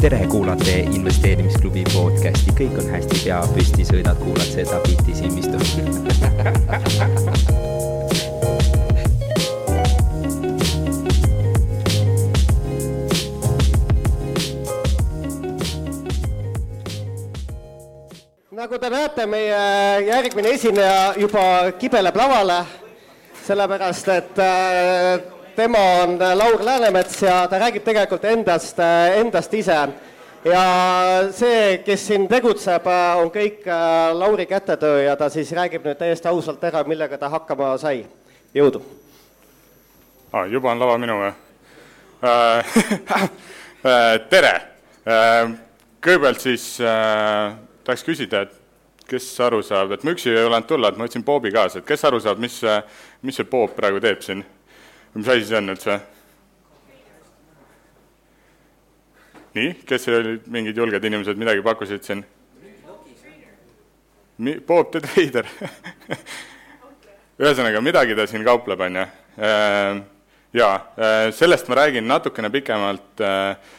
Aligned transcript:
tere, 0.00 0.26
kuulate 0.30 0.78
investeerimisklubi 0.78 1.84
podcasti, 1.92 2.50
kõik 2.58 2.74
on 2.82 2.90
hästi, 2.90 3.22
pea 3.24 3.40
püsti, 3.54 3.86
sõidad, 3.86 4.18
kuulad 4.22 4.50
seda 4.50 4.82
bitti 4.86 5.14
silmistu 5.14 5.58
nagu 18.66 18.80
te 18.82 18.88
näete, 18.90 19.22
meie 19.30 19.58
järgmine 20.08 20.50
esineja 20.50 21.12
juba 21.22 21.70
kibeleb 21.78 22.16
lavale, 22.18 22.56
sellepärast 23.46 24.08
et 24.10 24.38
äh, 24.42 25.20
tema 25.54 25.82
on 26.00 26.16
Laur 26.18 26.64
Läänemets 26.66 27.20
ja 27.22 27.36
ta 27.46 27.60
räägib 27.62 27.84
tegelikult 27.86 28.24
endast, 28.26 28.80
endast 29.20 29.52
ise. 29.54 29.76
ja 30.50 30.64
see, 31.30 31.78
kes 31.86 32.08
siin 32.08 32.26
tegutseb, 32.26 32.88
on 33.20 33.30
kõik 33.30 33.68
Lauri 34.18 34.48
kätetöö 34.50 35.04
ja 35.04 35.14
ta 35.16 35.28
siis 35.30 35.52
räägib 35.54 35.86
nüüd 35.86 36.00
täiesti 36.00 36.26
ausalt 36.26 36.64
ära, 36.66 36.82
millega 36.90 37.18
ta 37.22 37.30
hakkama 37.30 37.78
sai. 37.78 38.02
jõudu 38.54 38.82
ah,! 40.32 40.42
juba 40.50 40.72
on 40.72 40.82
lava 40.82 40.98
minu 40.98 41.20
või 41.22 41.30
tere! 44.34 44.52
kõigepealt 46.02 46.42
siis 46.42 46.66
äh, 46.82 47.54
tahaks 47.86 48.04
küsida, 48.06 48.46
et 48.46 48.65
kes 49.08 49.28
aru 49.46 49.62
saab, 49.62 49.94
et 49.94 50.04
ma 50.04 50.14
üksi 50.16 50.32
ei 50.32 50.44
olnud 50.44 50.66
tulla, 50.68 50.90
et 50.90 50.98
ma 50.98 51.06
võtsin 51.06 51.24
Boobi 51.26 51.52
kaasa, 51.54 51.80
et 51.80 51.88
kes 51.88 52.04
aru 52.08 52.20
saab, 52.22 52.40
mis 52.42 52.58
see, 52.62 52.76
mis 53.26 53.38
see 53.38 53.48
Bob 53.48 53.74
praegu 53.76 54.02
teeb 54.02 54.22
siin? 54.24 54.44
mis 55.16 55.28
asi 55.32 55.46
see 55.48 55.58
on 55.58 55.72
üldse? 55.72 55.98
nii, 59.56 59.70
kes 59.88 60.08
olid 60.12 60.50
mingid 60.52 60.76
julged 60.76 61.04
inimesed, 61.08 61.38
midagi 61.40 61.62
pakkusid 61.64 62.04
siin? 62.04 62.24
Mi-, 64.36 64.58
Bob 64.60 64.90
the 64.92 65.00
Trader 65.00 65.48
ühesõnaga, 67.40 67.80
midagi 67.84 68.16
ta 68.16 68.26
siin 68.28 68.44
kaupleb, 68.44 68.82
on 68.84 69.00
ju. 69.00 69.06
Äh, 69.36 70.02
jaa, 70.56 70.76
äh, 70.96 71.16
sellest 71.36 71.68
ma 71.68 71.80
räägin 71.80 72.06
natukene 72.08 72.50
pikemalt 72.52 73.24
äh, 73.24 73.72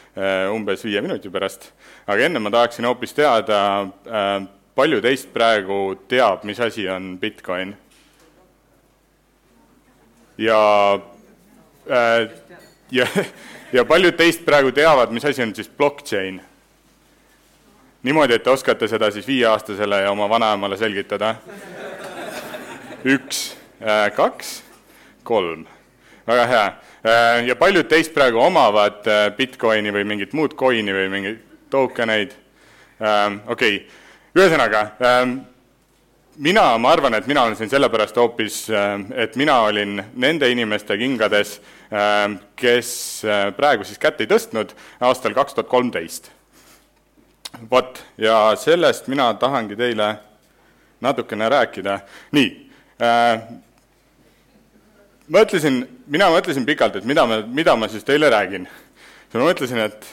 umbes 0.50 0.82
viie 0.86 1.02
minuti 1.02 1.30
pärast, 1.30 1.70
aga 2.06 2.26
enne 2.26 2.42
ma 2.42 2.50
tahaksin 2.54 2.86
hoopis 2.88 3.14
teada, 3.14 3.58
palju 4.78 5.02
teist 5.02 5.32
praegu 5.34 5.98
teab, 6.08 6.46
mis 6.46 6.60
asi 6.62 6.88
on 6.88 7.16
Bitcoin? 7.18 7.74
ja 10.38 10.58
Äh, 11.90 12.28
ja, 12.90 13.06
ja 13.72 13.84
paljud 13.84 14.16
teist 14.16 14.44
praegu 14.44 14.72
teavad, 14.72 15.12
mis 15.12 15.24
asi 15.24 15.42
on 15.42 15.54
siis 15.54 15.68
blockchain. 15.68 16.40
niimoodi, 18.02 18.34
et 18.34 18.42
te 18.42 18.50
oskate 18.50 18.88
seda 18.88 19.10
siis 19.10 19.26
viieaastasele 19.26 20.02
ja 20.02 20.10
oma 20.10 20.28
vanaemale 20.28 20.76
selgitada. 20.76 21.34
üks, 23.04 23.56
äh, 23.80 24.12
kaks, 24.12 24.62
kolm, 25.22 25.64
väga 26.26 26.46
hea. 26.46 26.66
Äh, 27.06 27.46
ja 27.46 27.56
paljud 27.56 27.88
teist 27.88 28.14
praegu 28.14 28.40
omavad 28.40 29.08
Bitcoini 29.36 29.92
või 29.92 30.04
mingit 30.04 30.32
muud 30.32 30.54
coin'i 30.54 30.92
või 30.92 31.08
mingeid 31.08 31.40
token 31.70 32.10
eid. 32.10 32.36
okei 33.46 33.76
okay., 33.76 33.86
ühesõnaga 34.36 34.82
mina, 36.38 36.64
ma 36.78 36.92
arvan, 36.92 37.14
et 37.14 37.26
mina 37.26 37.42
olen 37.42 37.56
siin 37.56 37.70
sellepärast 37.70 38.16
hoopis, 38.16 38.66
et 39.16 39.36
mina 39.36 39.60
olin 39.66 39.96
nende 40.14 40.50
inimeste 40.50 40.96
kingades, 40.98 41.58
Ähm, 41.88 42.34
kes 42.56 43.24
äh, 43.24 43.46
praegu 43.56 43.84
siis 43.88 43.96
kätt 43.96 44.18
ei 44.20 44.28
tõstnud 44.28 44.74
aastal 45.00 45.32
kaks 45.32 45.54
tuhat 45.56 45.70
kolmteist. 45.72 46.26
vot, 47.70 47.96
ja 48.20 48.52
sellest 48.60 49.06
mina 49.08 49.30
tahangi 49.34 49.76
teile 49.76 50.18
natukene 51.00 51.48
rääkida. 51.48 52.00
nii 52.32 52.50
äh,, 53.00 53.40
mõtlesin, 55.32 55.80
mina 56.06 56.28
mõtlesin 56.28 56.66
pikalt, 56.68 56.96
et 56.96 57.08
mida 57.08 57.24
me, 57.26 57.40
mida 57.46 57.76
ma 57.76 57.88
siis 57.88 58.04
teile 58.04 58.28
räägin. 58.28 58.68
siis 59.30 59.40
ma 59.40 59.48
mõtlesin, 59.48 59.78
et 59.78 60.12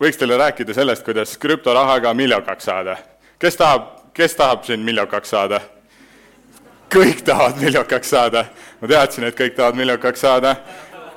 võiks 0.00 0.18
teile 0.18 0.36
rääkida 0.36 0.74
sellest, 0.74 1.04
kuidas 1.04 1.38
krüptorahaga 1.38 2.14
miljokaks 2.14 2.64
saada. 2.64 2.96
kes 3.38 3.56
tahab, 3.56 3.88
kes 4.14 4.34
tahab 4.34 4.64
siin 4.64 4.80
miljokaks 4.80 5.30
saada? 5.30 5.60
kõik 6.94 7.22
tahavad 7.24 7.60
miljokaks 7.60 8.10
saada. 8.10 8.44
ma 8.80 8.88
teadsin, 8.88 9.24
et 9.24 9.38
kõik 9.38 9.54
tahavad 9.56 9.76
miljokaks 9.76 10.20
saada. 10.20 10.56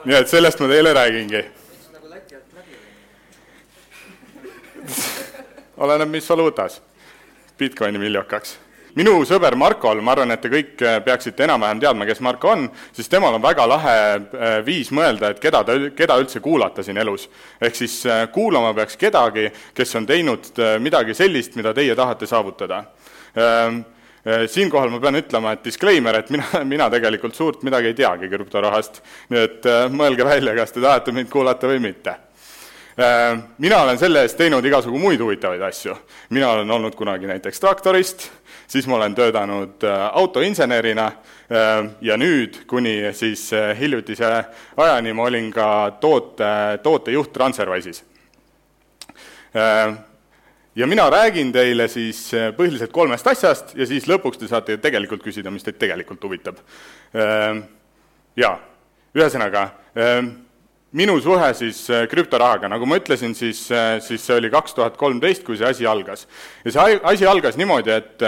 nii 0.05 0.15
et 0.15 0.27
sellest 0.27 0.59
ma 0.59 0.67
teile 0.67 0.93
räägingi. 0.93 1.43
oleneb, 5.77 6.09
mis 6.09 6.29
valuutas. 6.29 6.81
Bitcoini 7.57 7.99
miljokaks 7.99 8.68
minu 8.95 9.19
sõber 9.27 9.55
Markol, 9.59 10.01
ma 10.01 10.15
arvan, 10.15 10.31
et 10.33 10.41
te 10.41 10.49
kõik 10.51 10.81
peaksite 11.05 11.45
enam-vähem 11.45 11.81
teadma, 11.83 12.07
kes 12.09 12.23
Marko 12.25 12.53
on, 12.53 12.65
siis 12.95 13.11
temal 13.11 13.35
on 13.37 13.43
väga 13.43 13.67
lahe 13.69 13.97
äh, 14.15 14.57
viis 14.65 14.89
mõelda, 14.95 15.33
et 15.33 15.43
keda 15.43 15.63
ta, 15.67 15.77
keda 15.95 16.17
üldse 16.21 16.41
kuulata 16.43 16.83
siin 16.85 16.97
elus. 16.97 17.29
ehk 17.61 17.75
siis 17.75 18.01
äh, 18.05 18.25
kuulama 18.33 18.73
peaks 18.73 18.97
kedagi, 18.97 19.49
kes 19.73 19.95
on 19.95 20.09
teinud 20.09 20.51
midagi 20.79 21.13
sellist, 21.13 21.55
mida 21.55 21.73
teie 21.73 21.95
tahate 21.95 22.27
saavutada 22.27 22.83
Äh, 24.27 24.47
siinkohal 24.47 24.89
ma 24.91 24.99
pean 24.99 25.15
ütlema, 25.15 25.53
et 25.55 25.63
disclaimer, 25.63 26.17
et 26.19 26.29
mina, 26.29 26.43
mina 26.73 26.89
tegelikult 26.91 27.37
suurt 27.37 27.63
midagi 27.63 27.93
ei 27.93 27.95
teagi 27.95 28.27
krüptorahast, 28.29 28.99
nii 29.31 29.45
et 29.45 29.69
mõelge 29.95 30.27
välja, 30.27 30.55
kas 30.57 30.75
te 30.75 30.83
tahate 30.83 31.13
mind 31.15 31.31
kuulata 31.31 31.69
või 31.71 31.79
mitte. 31.87 32.17
Äh, 32.99 33.37
mina 33.63 33.79
olen 33.85 33.97
selle 34.01 34.25
eest 34.25 34.35
teinud 34.37 34.65
igasugu 34.65 34.99
muid 34.99 35.21
huvitavaid 35.23 35.61
asju. 35.63 35.95
mina 36.35 36.49
olen 36.51 36.71
olnud 36.71 36.95
kunagi 36.99 37.29
näiteks 37.31 37.59
traktorist, 37.63 38.27
siis 38.69 38.87
ma 38.87 38.99
olen 38.99 39.15
töötanud 39.17 39.83
autoinsenerina 40.13 41.07
ja 42.01 42.17
nüüd 42.21 42.61
kuni 42.69 43.13
siis 43.17 43.47
hiljutise 43.79 44.29
ajani 44.77 45.13
ma 45.17 45.25
olin 45.25 45.49
ka 45.51 45.69
toote, 46.01 46.51
tootejuht 46.85 47.33
Transferwise'is 47.33 48.03
ja 50.79 50.87
mina 50.87 51.09
räägin 51.09 51.51
teile 51.51 51.87
siis 51.87 52.33
äh, 52.33 52.51
põhiliselt 52.55 52.91
kolmest 52.95 53.27
asjast 53.27 53.73
ja 53.75 53.87
siis 53.87 54.07
lõpuks 54.07 54.39
te 54.39 54.47
saate 54.47 54.77
tegelikult 54.81 55.23
küsida, 55.25 55.51
mis 55.51 55.65
teid 55.65 55.79
tegelikult 55.81 56.23
huvitab. 56.23 56.61
Jaa, 58.39 58.53
ühesõnaga, 59.17 59.65
minu 60.97 61.19
suhe 61.21 61.51
siis 61.57 61.83
äh, 61.93 62.05
krüptorahaga, 62.09 62.69
nagu 62.71 62.87
ma 62.89 62.99
ütlesin, 62.99 63.35
siis, 63.37 63.65
äh, 63.71 63.97
siis 64.03 64.23
see 64.25 64.37
oli 64.39 64.51
kaks 64.53 64.77
tuhat 64.77 64.97
kolmteist, 64.97 65.43
kui 65.47 65.57
see 65.59 65.69
asi 65.69 65.87
algas. 65.89 66.27
ja 66.65 66.75
see 66.75 66.99
asi 67.13 67.27
algas 67.29 67.59
niimoodi, 67.59 67.93
et, 67.93 68.25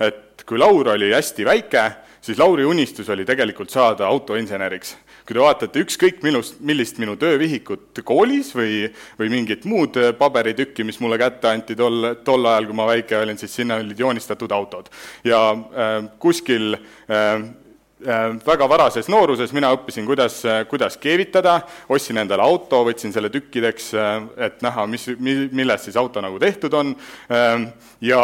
et 0.00 0.46
kui 0.48 0.60
Laur 0.60 0.94
oli 0.94 1.12
hästi 1.12 1.44
väike, 1.48 1.84
siis 2.24 2.38
Lauri 2.38 2.64
unistus 2.64 3.08
oli 3.12 3.26
tegelikult 3.28 3.70
saada 3.70 4.08
autoinseneriks 4.08 4.96
kui 5.28 5.36
te 5.36 5.42
vaatate 5.44 5.82
ükskõik 5.84 6.22
minust, 6.24 6.54
millist 6.64 6.96
minu 6.96 7.12
töövihikut 7.20 8.00
koolis 8.08 8.54
või, 8.56 8.86
või 9.18 9.28
mingit 9.28 9.66
muud 9.68 9.98
paberitükki, 10.16 10.86
mis 10.88 10.96
mulle 11.04 11.18
kätte 11.20 11.50
anti 11.50 11.76
tol, 11.76 12.14
tol 12.24 12.48
ajal, 12.48 12.70
kui 12.70 12.78
ma 12.78 12.86
väike 12.88 13.18
olin, 13.20 13.36
siis 13.36 13.52
sinna 13.60 13.76
olid 13.76 14.00
joonistatud 14.00 14.54
autod. 14.56 14.88
ja 15.28 15.42
äh, 15.52 16.08
kuskil 16.16 16.78
äh, 16.78 17.18
Äh, 17.18 17.42
väga 17.98 18.66
varases 18.70 19.08
nooruses 19.10 19.50
mina 19.52 19.72
õppisin, 19.74 20.06
kuidas, 20.06 20.44
äh, 20.46 20.60
kuidas 20.70 20.96
keevitada, 21.02 21.58
ostsin 21.90 22.18
endale 22.18 22.42
auto, 22.42 22.84
võtsin 22.86 23.12
selle 23.12 23.30
tükkideks, 23.30 23.88
äh, 23.94 24.22
et 24.46 24.62
näha, 24.62 24.86
mis, 24.86 25.08
mi-, 25.18 25.48
millest 25.52 25.88
siis 25.88 25.96
auto 25.96 26.22
nagu 26.22 26.38
tehtud 26.38 26.74
on, 26.74 26.94
ja 28.00 28.20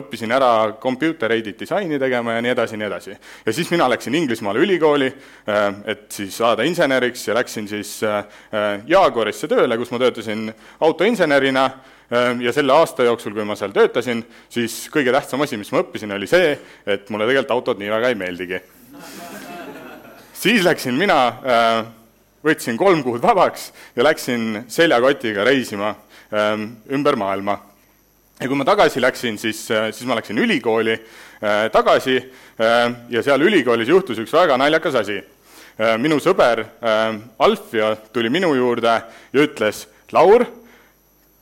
õppisin 0.00 0.32
ära 0.32 0.76
computer 0.82 1.30
aided 1.30 1.58
disaini 1.58 1.98
tegema 1.98 2.34
ja 2.36 2.42
nii 2.42 2.52
edasi 2.52 2.74
ja 2.74 2.78
nii 2.78 2.86
edasi. 2.86 3.16
ja 3.46 3.52
siis 3.52 3.70
mina 3.70 3.88
läksin 3.88 4.14
Inglismaale 4.14 4.58
ülikooli, 4.58 5.12
et 5.86 6.06
siis 6.12 6.36
saada 6.36 6.66
inseneriks 6.66 7.28
ja 7.28 7.34
läksin 7.34 7.68
siis 7.68 8.00
Jaguarisse 8.86 9.48
tööle, 9.48 9.78
kus 9.78 9.90
ma 9.90 10.00
töötasin 10.02 10.48
autoinsenerina, 10.80 11.70
ja 12.40 12.52
selle 12.54 12.74
aasta 12.74 13.06
jooksul, 13.06 13.34
kui 13.34 13.44
ma 13.46 13.56
seal 13.58 13.74
töötasin, 13.74 14.24
siis 14.48 14.86
kõige 14.94 15.14
tähtsam 15.14 15.42
asi, 15.42 15.58
mis 15.58 15.72
ma 15.74 15.82
õppisin, 15.82 16.14
oli 16.14 16.30
see, 16.30 16.56
et 16.86 17.10
mulle 17.10 17.26
tegelikult 17.26 17.54
autod 17.58 17.82
nii 17.82 17.92
väga 17.92 18.12
ei 18.12 18.18
meeldigi 18.18 18.62
siis 20.46 20.64
läksin 20.64 20.94
mina, 20.94 21.20
äh, 21.28 21.86
võtsin 22.44 22.76
kolm 22.78 23.02
kuud 23.02 23.22
vabaks 23.22 23.70
ja 23.96 24.04
läksin 24.06 24.64
seljakotiga 24.70 25.44
reisima 25.44 25.94
ähm, 26.30 26.68
ümber 26.92 27.16
maailma. 27.16 27.58
ja 28.40 28.48
kui 28.48 28.56
ma 28.56 28.64
tagasi 28.64 29.00
läksin, 29.00 29.38
siis, 29.38 29.64
äh, 29.70 29.88
siis 29.92 30.06
ma 30.06 30.14
läksin 30.18 30.38
ülikooli 30.38 30.92
äh, 30.92 31.70
tagasi 31.72 32.20
ja 33.10 33.22
seal 33.22 33.42
ülikoolis 33.42 33.88
juhtus 33.88 34.18
üks 34.18 34.32
väga 34.32 34.56
naljakas 34.56 34.94
asi. 34.94 35.18
minu 36.00 36.16
sõber 36.16 36.62
Alfio 37.38 37.90
tuli 38.12 38.30
minu 38.32 38.54
juurde 38.56 38.94
ja 39.32 39.42
ütles, 39.42 39.82
Laur, 40.12 40.46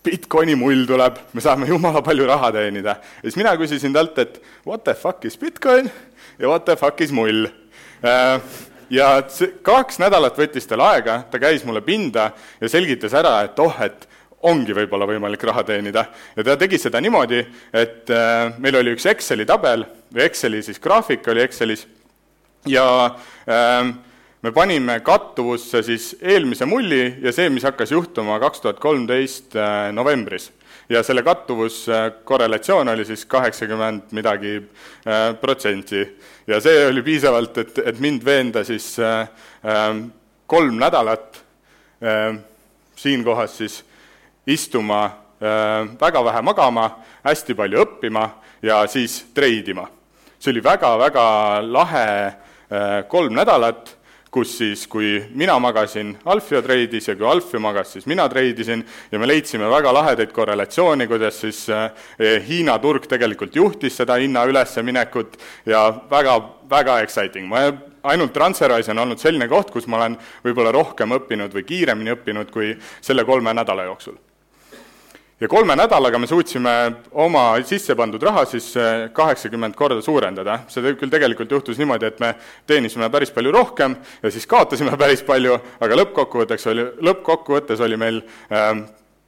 Bitcoini 0.04 0.56
mull 0.58 0.82
tuleb, 0.88 1.20
me 1.32 1.40
saame 1.40 1.68
jumala 1.68 2.02
palju 2.02 2.26
raha 2.26 2.50
teenida. 2.52 2.96
ja 3.22 3.28
siis 3.28 3.36
mina 3.36 3.54
küsisin 3.56 3.94
talt, 3.94 4.18
et 4.18 4.42
what 4.66 4.82
the 4.84 4.94
fuck 4.94 5.24
is 5.24 5.38
Bitcoin 5.38 5.90
ja 6.38 6.48
what 6.48 6.64
the 6.64 6.76
fuck 6.76 7.00
is 7.00 7.12
mull 7.14 7.46
äh, 7.46 8.40
ja 8.90 9.08
kaks 9.62 10.00
nädalat 10.02 10.38
võttis 10.38 10.68
tal 10.68 10.82
aega, 10.84 11.22
ta 11.30 11.40
käis 11.42 11.64
mulle 11.66 11.82
pinda 11.84 12.30
ja 12.60 12.70
selgitas 12.70 13.14
ära, 13.16 13.38
et 13.46 13.58
oh, 13.62 13.80
et 13.82 14.08
ongi 14.44 14.74
võib-olla 14.76 15.06
võimalik 15.08 15.42
raha 15.48 15.64
teenida. 15.64 16.06
ja 16.36 16.44
ta 16.44 16.56
tegi 16.60 16.78
seda 16.78 17.00
niimoodi, 17.00 17.40
et 17.72 18.10
äh, 18.12 18.52
meil 18.58 18.80
oli 18.80 18.94
üks 18.96 19.06
Exceli 19.08 19.46
tabel 19.48 19.86
või 20.12 20.26
Exceli 20.26 20.62
siis 20.62 20.80
graafik 20.80 21.26
oli 21.32 21.44
Excelis 21.44 21.86
ja 22.68 22.86
äh, 23.48 23.94
me 24.44 24.52
panime 24.52 24.98
kattuvusse 25.00 25.82
siis 25.82 26.12
eelmise 26.20 26.68
mulli 26.68 27.16
ja 27.24 27.32
see, 27.32 27.48
mis 27.48 27.64
hakkas 27.64 27.94
juhtuma 27.94 28.38
kaks 28.42 28.60
tuhat 28.64 28.82
kolmteist 28.82 29.56
äh, 29.56 29.88
novembris 29.96 30.50
ja 30.88 31.02
selle 31.02 31.22
kattuvuskorrelatsioon 31.22 32.88
oli 32.88 33.04
siis 33.04 33.24
kaheksakümmend 33.26 34.12
midagi 34.12 34.56
äh, 34.56 35.34
protsenti. 35.40 36.18
ja 36.46 36.60
see 36.60 36.86
oli 36.86 37.02
piisavalt, 37.02 37.58
et, 37.58 37.78
et 37.78 38.00
mind 38.00 38.24
veenda 38.24 38.64
siis 38.64 38.98
äh, 38.98 39.28
äh, 39.64 40.02
kolm 40.46 40.78
nädalat 40.78 41.44
äh, 42.02 42.36
siinkohas 42.96 43.58
siis 43.58 43.84
istuma 44.46 45.04
äh,, 45.04 46.00
väga 46.00 46.24
vähe 46.24 46.42
magama, 46.42 46.90
hästi 47.24 47.54
palju 47.54 47.80
õppima 47.84 48.28
ja 48.62 48.86
siis 48.86 49.24
treidima. 49.34 49.88
see 50.38 50.52
oli 50.52 50.62
väga-väga 50.64 51.62
lahe 51.62 52.08
äh, 52.26 53.08
kolm 53.08 53.34
nädalat 53.34 53.96
kus 54.34 54.56
siis, 54.58 54.86
kui 54.90 55.14
mina 55.38 55.54
magasin, 55.62 56.10
Alfio 56.30 56.58
treidis 56.64 57.06
ja 57.06 57.14
kui 57.18 57.26
Alfio 57.30 57.60
magas, 57.62 57.92
siis 57.94 58.08
mina 58.10 58.26
treidisin 58.30 58.82
ja 59.12 59.20
me 59.22 59.28
leidsime 59.30 59.68
väga 59.70 59.92
lahedaid 59.94 60.34
korrelatsioone, 60.34 61.06
kuidas 61.10 61.38
siis 61.44 61.62
eh, 61.70 62.42
Hiina 62.48 62.74
turg 62.82 63.06
tegelikult 63.10 63.54
juhtis 63.54 64.00
seda 64.00 64.18
hinna 64.18 64.42
üleseminekut 64.50 65.38
ja 65.70 65.86
väga, 66.10 66.36
väga 66.70 67.00
exciting. 67.06 67.46
ma 67.48 67.68
ainult 68.02 68.34
Transferwise 68.34 68.92
on 68.92 69.04
olnud 69.06 69.22
selline 69.22 69.48
koht, 69.48 69.70
kus 69.70 69.86
ma 69.86 70.02
olen 70.02 70.18
võib-olla 70.44 70.74
rohkem 70.74 71.14
õppinud 71.20 71.54
või 71.54 71.66
kiiremini 71.70 72.16
õppinud 72.18 72.50
kui 72.52 72.74
selle 73.00 73.24
kolme 73.24 73.54
nädala 73.54 73.86
jooksul 73.86 74.18
ja 75.40 75.48
kolme 75.48 75.76
nädalaga 75.76 76.18
me 76.18 76.26
suutsime 76.26 76.72
oma 77.10 77.44
sisse 77.66 77.94
pandud 77.98 78.22
raha 78.22 78.44
siis 78.46 78.70
eh, 78.78 79.08
kaheksakümmend 79.12 79.74
korda 79.74 80.02
suurendada. 80.02 80.60
see 80.68 80.94
küll 80.94 81.10
tegelikult 81.10 81.50
juhtus 81.50 81.78
niimoodi, 81.78 82.06
et 82.06 82.20
me 82.20 82.34
teenisime 82.66 83.10
päris 83.10 83.34
palju 83.34 83.52
rohkem 83.52 83.96
ja 84.22 84.30
siis 84.30 84.46
kaotasime 84.46 84.96
päris 85.02 85.22
palju, 85.26 85.58
aga 85.80 86.00
lõppkokkuvõtteks 86.02 86.70
oli, 86.70 86.86
lõppkokkuvõttes 87.10 87.82
oli 87.82 87.98
meil 87.98 88.22
äh, 88.52 88.72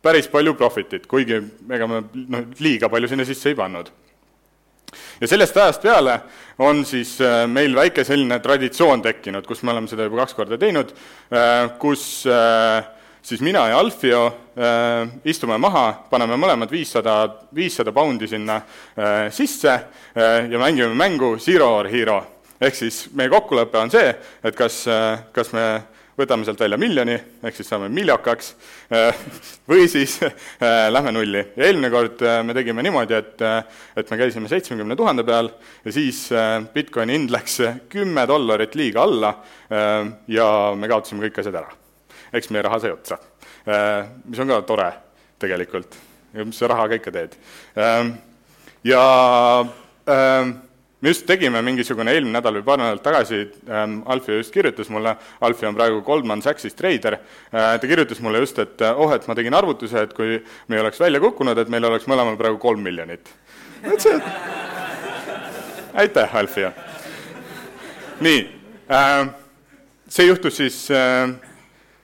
päris 0.03 0.31
palju 0.31 0.55
profitit, 0.55 1.07
kuigi 1.11 1.41
ega 1.75 1.91
me 1.91 2.03
noh, 2.15 2.51
liiga 2.63 2.91
palju 2.93 3.11
sinna 3.11 3.27
sisse 3.27 3.51
ei 3.51 3.59
pannud. 3.59 3.91
ja 5.21 5.27
sellest 5.27 5.57
ajast 5.57 5.83
peale 5.83 6.21
on 6.63 6.85
siis 6.87 7.19
äh, 7.21 7.43
meil 7.51 7.75
väike 7.75 8.05
selline 8.07 8.39
traditsioon 8.41 9.03
tekkinud, 9.03 9.47
kus 9.47 9.67
me 9.67 9.75
oleme 9.75 9.91
seda 9.91 10.07
juba 10.07 10.23
kaks 10.23 10.39
korda 10.39 10.59
teinud 10.59 10.95
äh,, 11.35 11.75
kus 11.83 12.23
äh, 12.31 12.95
siis 13.27 13.43
mina 13.43 13.65
ja 13.69 13.79
Alfio 13.79 14.27
äh, 14.27 15.09
istume 15.27 15.59
maha, 15.59 15.89
paneme 16.11 16.39
mõlemad 16.39 16.71
viissada, 16.71 17.17
viissada 17.55 17.93
poundi 17.93 18.29
sinna 18.31 18.61
äh, 18.61 19.27
sisse 19.35 19.73
äh, 19.73 20.47
ja 20.51 20.63
mängime 20.63 20.95
mängu 20.95 21.37
Zero 21.43 21.73
or 21.81 21.91
Hero. 21.91 22.23
ehk 22.61 22.75
siis 22.75 23.03
meie 23.13 23.29
kokkulepe 23.29 23.79
on 23.79 23.91
see, 23.93 24.15
et 24.45 24.57
kas 24.57 24.87
äh,, 24.89 25.27
kas 25.33 25.53
me 25.53 25.67
võtame 26.17 26.47
sealt 26.47 26.61
välja 26.61 26.79
miljoni, 26.81 27.17
ehk 27.45 27.57
siis 27.59 27.69
saame 27.69 27.91
miljakaks, 27.93 28.53
äh, 28.95 29.19
või 29.71 29.85
siis 29.91 30.17
äh, 30.25 30.87
lähme 30.93 31.13
nulli. 31.13 31.43
ja 31.57 31.69
eelmine 31.69 31.91
kord 31.93 32.23
äh, 32.25 32.41
me 32.47 32.57
tegime 32.57 32.85
niimoodi, 32.87 33.19
et, 33.19 33.43
et 33.97 34.13
me 34.13 34.21
käisime 34.23 34.49
seitsmekümne 34.53 34.97
tuhande 34.97 35.27
peal 35.29 35.51
ja 35.85 35.93
siis 35.93 36.27
Bitcoini 36.75 37.19
hind 37.19 37.35
läks 37.35 37.61
kümme 37.93 38.27
dollarit 38.29 38.79
liiga 38.79 39.05
alla 39.05 39.35
ja 40.31 40.49
me 40.79 40.89
kaotasime 40.89 41.27
kõik 41.27 41.43
asjad 41.43 41.61
ära 41.63 41.86
eks 42.37 42.53
meie 42.55 42.65
raha 42.67 42.81
sai 42.83 42.93
otsa. 42.95 43.19
Äh, 43.67 44.07
mis 44.29 44.41
on 44.43 44.53
ka 44.53 44.61
tore 44.69 44.93
tegelikult, 45.43 45.97
mis 46.37 46.59
sa 46.59 46.71
rahaga 46.71 47.01
ikka 47.01 47.13
teed. 47.15 47.35
Ähm, 47.77 48.15
ja 48.87 49.03
ähm, 50.07 50.55
me 51.01 51.11
just 51.11 51.27
tegime 51.27 51.61
mingisugune 51.63 52.13
eelmine 52.15 52.39
nädal 52.39 52.57
või 52.61 52.65
paar 52.67 52.81
nädalat 52.81 53.03
tagasi, 53.05 53.41
ähm, 53.69 53.99
Alfio 54.07 54.39
just 54.39 54.55
kirjutas 54.55 54.89
mulle, 54.93 55.17
Alfio 55.45 55.69
on 55.69 55.77
praegu 55.77 56.01
Goldman 56.07 56.43
Sachsis 56.43 56.75
treider, 56.79 57.19
äh, 57.53 57.75
ta 57.81 57.91
kirjutas 57.91 58.21
mulle 58.25 58.41
just, 58.45 58.59
et 58.63 58.85
oh, 58.93 59.13
et 59.15 59.27
ma 59.29 59.37
tegin 59.39 59.55
arvutuse, 59.55 60.07
et 60.07 60.15
kui 60.17 60.39
me 60.69 60.81
oleks 60.81 61.01
välja 61.01 61.21
kukkunud, 61.23 61.59
et 61.59 61.73
meil 61.73 61.85
oleks 61.91 62.09
mõlemal 62.11 62.39
praegu 62.41 62.61
kolm 62.63 62.87
miljonit. 62.87 63.29
ma 63.83 63.93
ütlesin, 63.93 64.23
et 64.23 66.01
aitäh, 66.07 66.37
Alfio. 66.37 66.73
nii, 68.21 68.41
see 70.09 70.27
juhtus 70.27 70.57
siis 70.57 70.87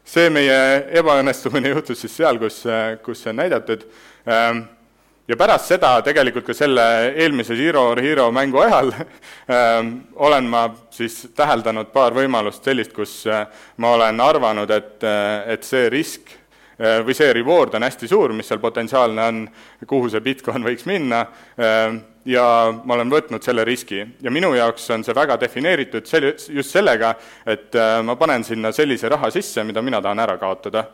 see 0.05 0.31
meie 0.31 0.59
ebaõnnestumine 0.99 1.73
juhtus 1.73 2.03
siis 2.03 2.15
seal, 2.17 2.39
kus, 2.43 2.63
kus 3.05 3.23
see 3.23 3.31
on 3.31 3.43
näidatud, 3.43 3.85
ähm, 4.27 4.65
ja 5.29 5.37
pärast 5.39 5.71
seda 5.71 5.93
tegelikult 6.05 6.47
ka 6.49 6.55
selle 6.57 6.85
eelmise 7.15 7.57
Zero 7.57 7.85
or 7.93 8.01
Hero 8.03 8.27
mängu 8.35 8.61
ajal 8.65 8.93
ähm, 8.93 9.95
olen 10.15 10.49
ma 10.51 10.67
siis 10.91 11.29
täheldanud 11.37 11.93
paar 11.95 12.15
võimalust 12.17 12.65
sellist, 12.67 12.95
kus 12.97 13.23
äh, 13.31 13.47
ma 13.79 13.95
olen 13.97 14.21
arvanud, 14.21 14.71
et, 14.71 14.99
äh, 15.07 15.55
et 15.55 15.67
see 15.67 15.89
risk 15.93 16.33
äh, 16.33 17.01
või 17.07 17.17
see 17.17 17.31
reward 17.39 17.79
on 17.79 17.87
hästi 17.87 18.11
suur, 18.11 18.35
mis 18.37 18.51
seal 18.51 18.63
potentsiaalne 18.63 19.29
on, 19.33 19.45
kuhu 19.87 20.11
see 20.11 20.25
Bitcoin 20.25 20.67
võiks 20.67 20.89
minna, 20.91 21.25
ähm, 21.57 22.03
ja 22.25 22.45
ma 22.85 22.95
olen 22.95 23.11
võtnud 23.11 23.43
selle 23.43 23.65
riski 23.67 24.01
ja 24.23 24.31
minu 24.31 24.53
jaoks 24.55 24.91
on 24.95 25.05
see 25.05 25.15
väga 25.17 25.37
defineeritud 25.41 26.07
sel-, 26.07 26.33
just 26.55 26.75
sellega, 26.75 27.15
et 27.47 27.75
äh, 27.75 27.99
ma 28.07 28.17
panen 28.17 28.45
sinna 28.47 28.73
sellise 28.73 29.11
raha 29.11 29.31
sisse, 29.35 29.65
mida 29.67 29.83
mina 29.83 30.03
tahan 30.03 30.23
ära 30.23 30.37
kaotada. 30.39 30.85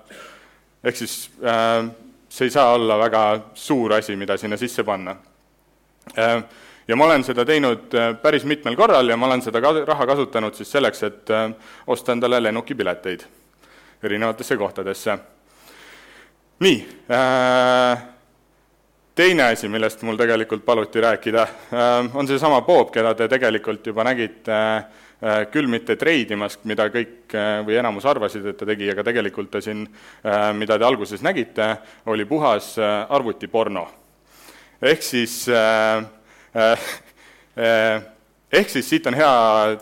ehk 0.84 0.96
siis 0.96 1.30
äh, 1.44 1.84
see 2.28 2.48
ei 2.48 2.50
saa 2.50 2.72
olla 2.74 2.98
väga 2.98 3.24
suur 3.54 3.92
asi, 3.98 4.16
mida 4.16 4.36
sinna 4.36 4.56
sisse 4.56 4.84
panna 4.84 5.16
äh,. 6.16 6.42
ja 6.88 6.96
ma 6.96 7.04
olen 7.04 7.24
seda 7.24 7.44
teinud 7.44 7.92
päris 8.22 8.44
mitmel 8.44 8.76
korral 8.76 9.08
ja 9.08 9.16
ma 9.16 9.26
olen 9.26 9.42
seda 9.42 9.60
ka-, 9.60 9.84
raha 9.84 10.06
kasutanud 10.06 10.54
siis 10.54 10.70
selleks, 10.72 11.02
et 11.02 11.34
osta 11.86 12.12
endale 12.12 12.40
lennukipileteid 12.42 13.24
erinevatesse 14.02 14.56
kohtadesse. 14.56 15.18
nii 16.60 16.88
äh,, 17.10 17.98
teine 19.18 19.48
asi, 19.50 19.66
millest 19.66 20.02
mul 20.06 20.16
tegelikult 20.18 20.62
paluti 20.64 21.00
rääkida, 21.02 21.42
ähm, 21.74 22.10
on 22.14 22.28
seesama 22.28 22.60
Bob, 22.62 22.92
keda 22.94 23.16
te 23.18 23.26
tegelikult 23.30 23.86
juba 23.90 24.04
nägite 24.06 24.54
äh, 24.54 25.40
küll 25.50 25.66
mitte 25.70 25.96
treidimas, 25.98 26.54
mida 26.70 26.86
kõik 26.94 27.34
äh, 27.34 27.58
või 27.66 27.80
enamus 27.80 28.06
arvasid, 28.06 28.46
et 28.46 28.58
ta 28.60 28.68
tegi, 28.68 28.86
aga 28.92 29.02
tegelikult 29.08 29.50
ta 29.50 29.62
siin, 29.64 29.80
äh, 30.22 30.44
mida 30.54 30.78
te 30.78 30.86
alguses 30.86 31.24
nägite, 31.26 31.66
oli 32.06 32.28
puhas 32.30 32.76
arvutiporno. 32.78 33.88
ehk 34.82 35.02
siis 35.02 35.48
ehk 38.52 38.70
siis 38.70 38.88
siit 38.88 39.06
on 39.10 39.18
hea 39.18 39.32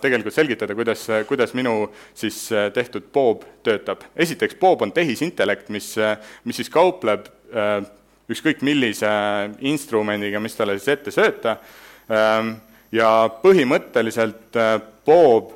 tegelikult 0.01 0.35
selgitada, 0.35 0.75
kuidas, 0.75 1.05
kuidas 1.29 1.53
minu 1.55 1.93
siis 2.15 2.49
tehtud 2.75 3.13
Bob 3.13 3.45
töötab. 3.63 4.09
esiteks, 4.17 4.57
Bob 4.57 4.83
on 4.83 4.93
tehisintellekt, 4.93 5.69
mis, 5.69 5.93
mis 6.45 6.57
siis 6.57 6.73
kaupleb 6.73 7.29
ükskõik 8.31 8.63
millise 8.67 9.11
instrumendiga, 9.61 10.41
mis 10.43 10.57
talle 10.59 10.79
siis 10.79 10.97
ette 10.97 11.15
sööta, 11.15 11.59
ähm, 12.11 12.57
ja 12.95 13.29
põhimõtteliselt 13.43 14.59
äh, 14.59 14.81
Bob 15.07 15.53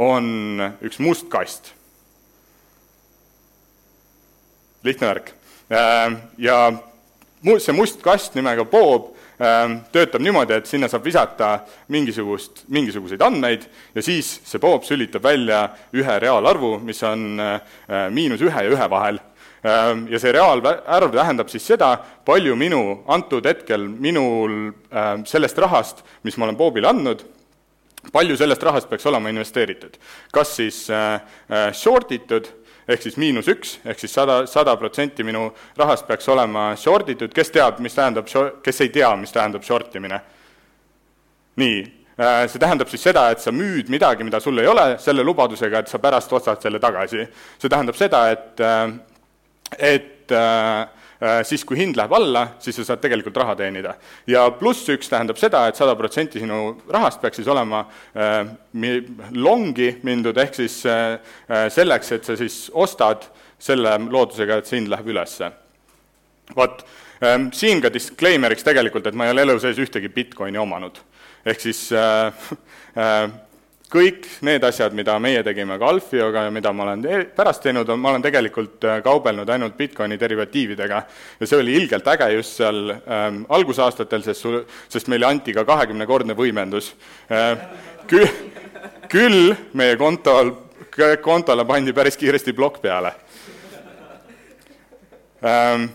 on 0.00 0.70
üks 0.80 1.00
must 1.02 1.28
kast. 1.32 1.74
lihtne 4.80 5.10
värk. 5.10 5.34
Ähm, 5.68 6.14
ja 6.40 6.70
see 7.60 7.74
must 7.76 8.00
kast 8.00 8.32
nimega 8.34 8.64
Bob 8.64 9.10
ähm, 9.36 9.82
töötab 9.92 10.22
niimoodi, 10.24 10.56
et 10.56 10.70
sinna 10.70 10.88
saab 10.88 11.04
visata 11.04 11.50
mingisugust, 11.92 12.64
mingisuguseid 12.72 13.20
andmeid 13.24 13.66
ja 13.94 14.04
siis 14.04 14.38
see 14.44 14.60
Bob 14.62 14.86
sülitab 14.88 15.24
välja 15.24 15.66
ühe 15.92 16.16
reaalarvu, 16.24 16.78
mis 16.84 17.02
on 17.04 17.40
äh, 17.44 17.60
miinus 18.08 18.40
ühe 18.40 18.64
ja 18.64 18.72
ühe 18.72 18.88
vahel 18.90 19.20
ja 19.62 20.20
see 20.20 20.32
reaalarv 20.32 21.12
tähendab 21.12 21.50
siis 21.52 21.66
seda, 21.68 21.92
palju 22.24 22.54
minu 22.56 22.80
antud 23.12 23.44
hetkel, 23.44 23.84
minul 23.88 24.70
ehm, 24.70 25.26
sellest 25.28 25.58
rahast, 25.60 26.00
mis 26.24 26.38
ma 26.40 26.48
olen 26.48 26.56
Bobile 26.56 26.88
andnud, 26.88 27.26
palju 28.12 28.38
sellest 28.40 28.64
rahast 28.64 28.88
peaks 28.88 29.06
olema 29.06 29.28
investeeritud. 29.28 29.98
kas 30.32 30.56
siis 30.56 30.88
äh, 30.90 31.20
äh, 31.50 31.72
short 31.72 32.12
itud, 32.12 32.48
ehk 32.88 33.02
siis 33.02 33.16
miinus 33.20 33.48
üks, 33.52 33.78
ehk 33.84 34.00
siis 34.00 34.14
sada, 34.14 34.46
sada 34.46 34.76
protsenti 34.80 35.24
minu 35.26 35.50
rahast 35.76 36.06
peaks 36.08 36.28
olema 36.28 36.74
short 36.76 37.08
itud, 37.12 37.32
kes 37.34 37.52
teab, 37.52 37.78
mis 37.84 37.94
tähendab, 37.94 38.28
kes 38.64 38.80
ei 38.80 38.88
tea, 38.88 39.12
mis 39.16 39.32
tähendab 39.32 39.64
short 39.66 39.94
imine? 40.00 40.20
nii, 41.60 41.84
äh, 42.16 42.46
see 42.48 42.62
tähendab 42.62 42.88
siis 42.88 43.04
seda, 43.04 43.26
et 43.34 43.44
sa 43.44 43.52
müüd 43.52 43.92
midagi, 43.92 44.24
mida 44.24 44.40
sul 44.40 44.56
ei 44.62 44.70
ole, 44.70 44.94
selle 45.02 45.24
lubadusega, 45.26 45.84
et 45.84 45.92
sa 45.92 46.00
pärast 46.00 46.32
ostad 46.32 46.62
selle 46.64 46.80
tagasi. 46.80 47.28
see 47.60 47.68
tähendab 47.68 48.00
seda, 48.00 48.24
et 48.32 49.09
et 49.78 50.32
äh, 50.32 51.42
siis 51.44 51.66
kui 51.68 51.76
hind 51.76 51.98
läheb 52.00 52.14
alla, 52.16 52.46
siis 52.64 52.78
sa 52.80 52.86
saad 52.88 53.02
tegelikult 53.02 53.36
raha 53.36 53.54
teenida. 53.58 53.94
ja 54.26 54.46
pluss 54.56 54.88
üks 54.88 55.10
tähendab 55.12 55.36
seda 55.36 55.66
et, 55.68 55.74
et 55.74 55.82
sada 55.82 55.92
protsenti 55.98 56.40
sinu 56.40 56.78
rahast 56.88 57.20
peaks 57.20 57.42
siis 57.42 57.50
olema 57.52 57.82
longi 59.36 59.90
mindud, 60.02 60.40
ehk 60.40 60.56
siis 60.62 60.78
selleks, 61.76 62.12
et 62.16 62.24
sa 62.24 62.38
siis 62.40 62.70
ostad 62.72 63.28
selle 63.60 63.98
loodusega, 64.08 64.58
et 64.60 64.70
see 64.70 64.80
hind 64.80 64.90
läheb 64.90 65.12
ülesse. 65.12 65.50
vot, 66.56 66.82
siin 67.52 67.82
ka 67.82 67.90
disclaimer'iks 67.92 68.64
tegelikult, 68.66 69.06
et 69.06 69.16
ma 69.16 69.28
ei 69.28 69.34
ole 69.34 69.44
elu 69.44 69.58
sees 69.62 69.78
ühtegi 69.82 70.08
Bitcoini 70.12 70.58
omanud. 70.58 70.98
ehk 71.44 71.60
siis 71.60 71.90
äh, 71.92 72.32
äh, 73.04 73.30
kõik 73.90 74.26
need 74.46 74.62
asjad, 74.64 74.94
mida 74.94 75.16
meie 75.22 75.42
tegime 75.46 75.76
ka 75.80 75.88
Alfioga 75.90 76.44
ja 76.46 76.52
mida 76.54 76.70
ma 76.74 76.86
olen 76.86 77.02
pärast 77.36 77.64
teinud, 77.64 77.88
on, 77.90 77.98
ma 78.00 78.12
olen 78.12 78.22
tegelikult 78.22 78.86
äh, 78.86 79.00
kaubelnud 79.02 79.50
ainult 79.50 79.76
Bitcoini 79.78 80.18
derivatiividega. 80.20 81.00
ja 81.40 81.48
see 81.48 81.58
oli 81.58 81.74
ilgelt 81.76 82.06
äge 82.14 82.30
just 82.36 82.60
seal 82.60 82.92
ähm, 82.94 83.42
algusaastatel, 83.48 84.22
sest 84.22 84.46
sul, 84.46 84.60
sest 84.88 85.10
meile 85.10 85.26
anti 85.26 85.54
ka 85.56 85.66
kahekümnekordne 85.66 86.38
võimendus 86.38 86.94
äh,. 87.30 87.56
Küll, 88.10 88.26
küll 89.10 89.52
meie 89.78 89.94
kontol, 89.98 90.48
kontole 91.22 91.62
pandi 91.66 91.92
päris 91.94 92.16
kiiresti 92.18 92.54
plokk 92.54 92.80
peale 92.82 93.12
ähm,. 95.42 95.90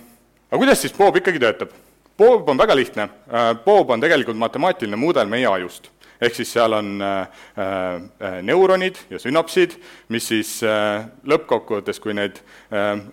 aga 0.52 0.62
kuidas 0.62 0.84
siis 0.84 0.96
Bob 0.96 1.16
ikkagi 1.20 1.40
töötab? 1.40 1.74
Bob 2.16 2.48
on 2.50 2.60
väga 2.60 2.75
lihtne 2.75 3.08
äh,, 3.08 3.52
Bob 3.66 3.90
on 3.90 4.04
tegelikult 4.04 4.40
matemaatiline 4.40 5.00
mudel 5.00 5.32
meie 5.32 5.48
ajust 5.48 5.95
ehk 6.22 6.36
siis 6.36 6.51
seal 6.55 6.74
on 6.74 7.01
äh, 7.01 7.22
äh, 7.60 8.41
neuronid 8.41 8.98
ja 9.10 9.19
sünapsid, 9.19 9.75
mis 10.10 10.27
siis 10.31 10.57
äh, 10.63 11.05
lõppkokkuvõttes, 11.27 12.00
kui 12.03 12.15
neid 12.15 12.41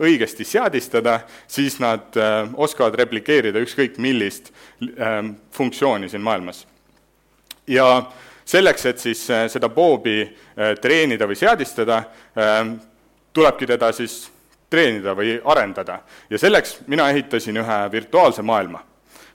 õigesti 0.03 0.45
seadistada, 0.47 1.21
siis 1.47 1.79
nad 1.81 2.17
oskavad 2.55 2.97
replikeerida 2.99 3.61
ükskõik 3.63 3.99
millist 4.03 4.51
funktsiooni 5.55 6.09
siin 6.11 6.23
maailmas. 6.25 6.67
ja 7.67 7.87
selleks, 8.45 8.87
et 8.87 8.99
siis 8.99 9.23
seda 9.27 9.69
Bobi 9.69 10.23
äh, 10.23 10.75
treenida 10.81 11.27
või 11.29 11.39
seadistada 11.39 12.03
tulebki 13.33 13.67
teda 13.67 13.93
siis 13.97 14.27
treenida 14.71 15.15
või 15.17 15.37
arendada. 15.45 16.01
ja 16.31 16.39
selleks 16.39 16.81
mina 16.87 17.11
ehitasin 17.11 17.57
ühe 17.57 17.79
virtuaalse 17.93 18.43
maailma, 18.43 18.83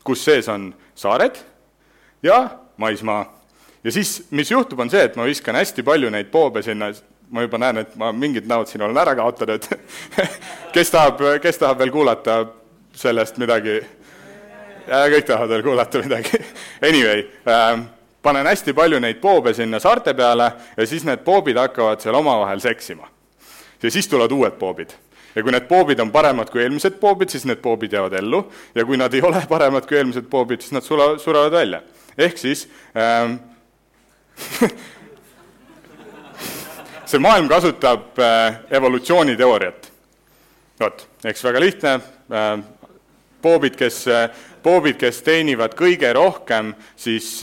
kus 0.04 0.26
sees 0.26 0.50
on 0.50 0.74
saared 0.96 1.38
ja 2.24 2.50
maismaa 2.78 3.37
ja 3.88 3.92
siis, 3.92 4.18
mis 4.36 4.52
juhtub, 4.52 4.80
on 4.84 4.90
see, 4.92 5.06
et 5.08 5.16
ma 5.16 5.24
viskan 5.24 5.56
hästi 5.56 5.84
palju 5.88 6.10
neid 6.12 6.28
poobe 6.32 6.60
sinna, 6.66 6.90
ma 7.32 7.46
juba 7.46 7.60
näen, 7.62 7.84
et 7.86 7.96
ma 8.00 8.12
mingid 8.12 8.48
näod 8.50 8.68
siin 8.68 8.84
olen 8.84 9.00
ära 9.00 9.14
kaotanud 9.16 9.64
kes 10.76 10.92
tahab, 10.92 11.24
kes 11.44 11.62
tahab 11.62 11.80
veel 11.80 11.94
kuulata 11.96 12.42
sellest 12.98 13.40
midagi? 13.40 13.80
kõik 14.88 15.26
tahavad 15.28 15.56
veel 15.56 15.64
kuulata 15.64 16.04
midagi 16.04 16.44
Anyway 16.90 17.24
äh,, 17.48 17.80
panen 18.24 18.52
hästi 18.52 18.76
palju 18.76 19.00
neid 19.04 19.24
poobe 19.24 19.56
sinna 19.56 19.80
saarte 19.84 20.14
peale 20.16 20.52
ja 20.76 20.88
siis 20.88 21.08
need 21.08 21.24
poobid 21.24 21.60
hakkavad 21.60 22.04
seal 22.04 22.20
omavahel 22.20 22.60
seksima. 22.64 23.08
ja 23.84 23.92
siis 23.92 24.08
tulevad 24.08 24.36
uued 24.36 24.60
poobid 24.60 24.96
ja 25.36 25.44
kui 25.44 25.56
need 25.56 25.68
poobid 25.72 26.00
on 26.04 26.12
paremad 26.12 26.52
kui 26.52 26.64
eelmised 26.64 27.00
poobid, 27.00 27.32
siis 27.32 27.46
need 27.48 27.64
poobid 27.64 27.94
jäävad 27.96 28.20
ellu 28.20 28.48
ja 28.76 28.84
kui 28.86 29.00
nad 29.00 29.14
ei 29.14 29.24
ole 29.24 29.44
paremad 29.50 29.88
kui 29.88 30.00
eelmised 30.00 30.28
poobid, 30.32 30.64
siis 30.64 30.76
nad 30.76 30.84
sula, 30.84 31.14
surevad 31.24 31.56
välja. 31.56 31.82
ehk 32.18 32.38
siis 32.38 32.68
ähm, 32.98 33.38
see 37.08 37.20
maailm 37.20 37.48
kasutab 37.50 38.20
äh, 38.20 38.56
evolutsiooniteooriat. 38.70 39.92
vot, 40.80 41.08
eks 41.26 41.44
väga 41.44 41.60
lihtne, 41.64 41.94
äh, 42.32 42.58
poobid, 43.42 43.78
kes, 43.80 44.02
äh, 44.08 44.30
poobid, 44.64 44.98
kes 45.00 45.22
teenivad 45.24 45.76
kõige 45.78 46.12
rohkem 46.14 46.74
siis 46.96 47.40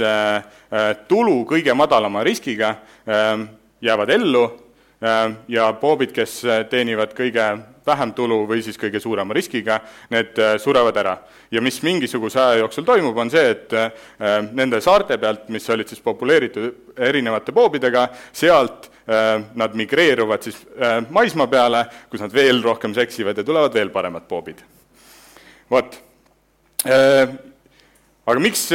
tulu 1.08 1.44
kõige 1.48 1.74
madalama 1.74 2.24
riskiga, 2.26 2.74
jäävad 3.80 4.10
ellu 4.10 4.42
ja 5.49 5.66
poobid, 5.80 6.14
kes 6.16 6.38
teenivad 6.70 7.12
kõige 7.16 7.49
vähem 7.87 8.12
tulu 8.16 8.44
või 8.49 8.62
siis 8.64 8.78
kõige 8.80 9.00
suurema 9.02 9.34
riskiga, 9.37 9.78
need 10.12 10.38
äh, 10.40 10.56
surevad 10.61 10.96
ära. 10.96 11.16
ja 11.50 11.61
mis 11.62 11.82
mingisuguse 11.82 12.40
aja 12.40 12.58
jooksul 12.62 12.84
toimub, 12.84 13.16
on 13.16 13.30
see, 13.30 13.50
et 13.50 13.73
äh, 13.73 13.90
nende 14.52 14.80
saarte 14.80 15.18
pealt, 15.18 15.49
mis 15.49 15.68
olid 15.70 15.88
siis 15.88 16.00
populeeritud 16.00 16.96
erinevate 16.96 17.52
poobidega, 17.52 18.08
sealt 18.32 18.88
äh, 19.06 19.42
nad 19.54 19.75
migreeruvad 19.75 20.42
siis 20.42 20.62
maismaa 21.11 21.46
peale, 21.46 21.84
kus 22.11 22.25
nad 22.25 22.32
veel 22.32 22.62
rohkem 22.64 22.94
seksivad 22.94 23.38
ja 23.38 23.44
tulevad 23.44 23.75
veel 23.75 23.92
paremad 23.92 24.28
poobid. 24.28 24.64
vot. 25.70 26.00
Aga 28.25 28.40
miks, 28.40 28.68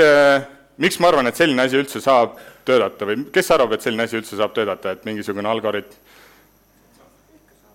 miks 0.81 0.97
ma 0.99 1.09
arvan, 1.09 1.27
et 1.29 1.37
selline 1.37 1.61
asi 1.61 1.77
üldse 1.77 2.01
saab 2.01 2.37
töötada 2.65 3.05
või 3.05 3.27
kes 3.33 3.51
arvab, 3.53 3.75
et 3.75 3.85
selline 3.85 4.05
asi 4.05 4.17
üldse 4.17 4.37
saab 4.37 4.53
töötada, 4.55 4.95
et 4.95 5.05
mingisugune 5.05 5.49
algoritm 5.49 5.97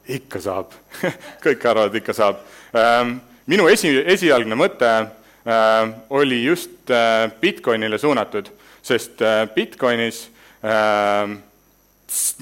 ikka 0.09 0.41
saab 0.43 0.75
kõik 1.45 1.65
arvavad, 1.69 1.95
ikka 1.97 2.15
saab. 2.17 2.43
Ähm, 2.77 3.17
minu 3.51 3.69
esi, 3.73 3.93
esialgne 4.15 4.59
mõte 4.59 4.91
äh, 4.91 5.95
oli 6.15 6.43
just 6.45 6.91
äh, 6.93 7.31
Bitcoinile 7.41 7.99
suunatud, 8.01 8.51
sest 8.85 9.23
äh, 9.25 9.45
Bitcoinis 9.55 10.27
ähm, 10.65 11.39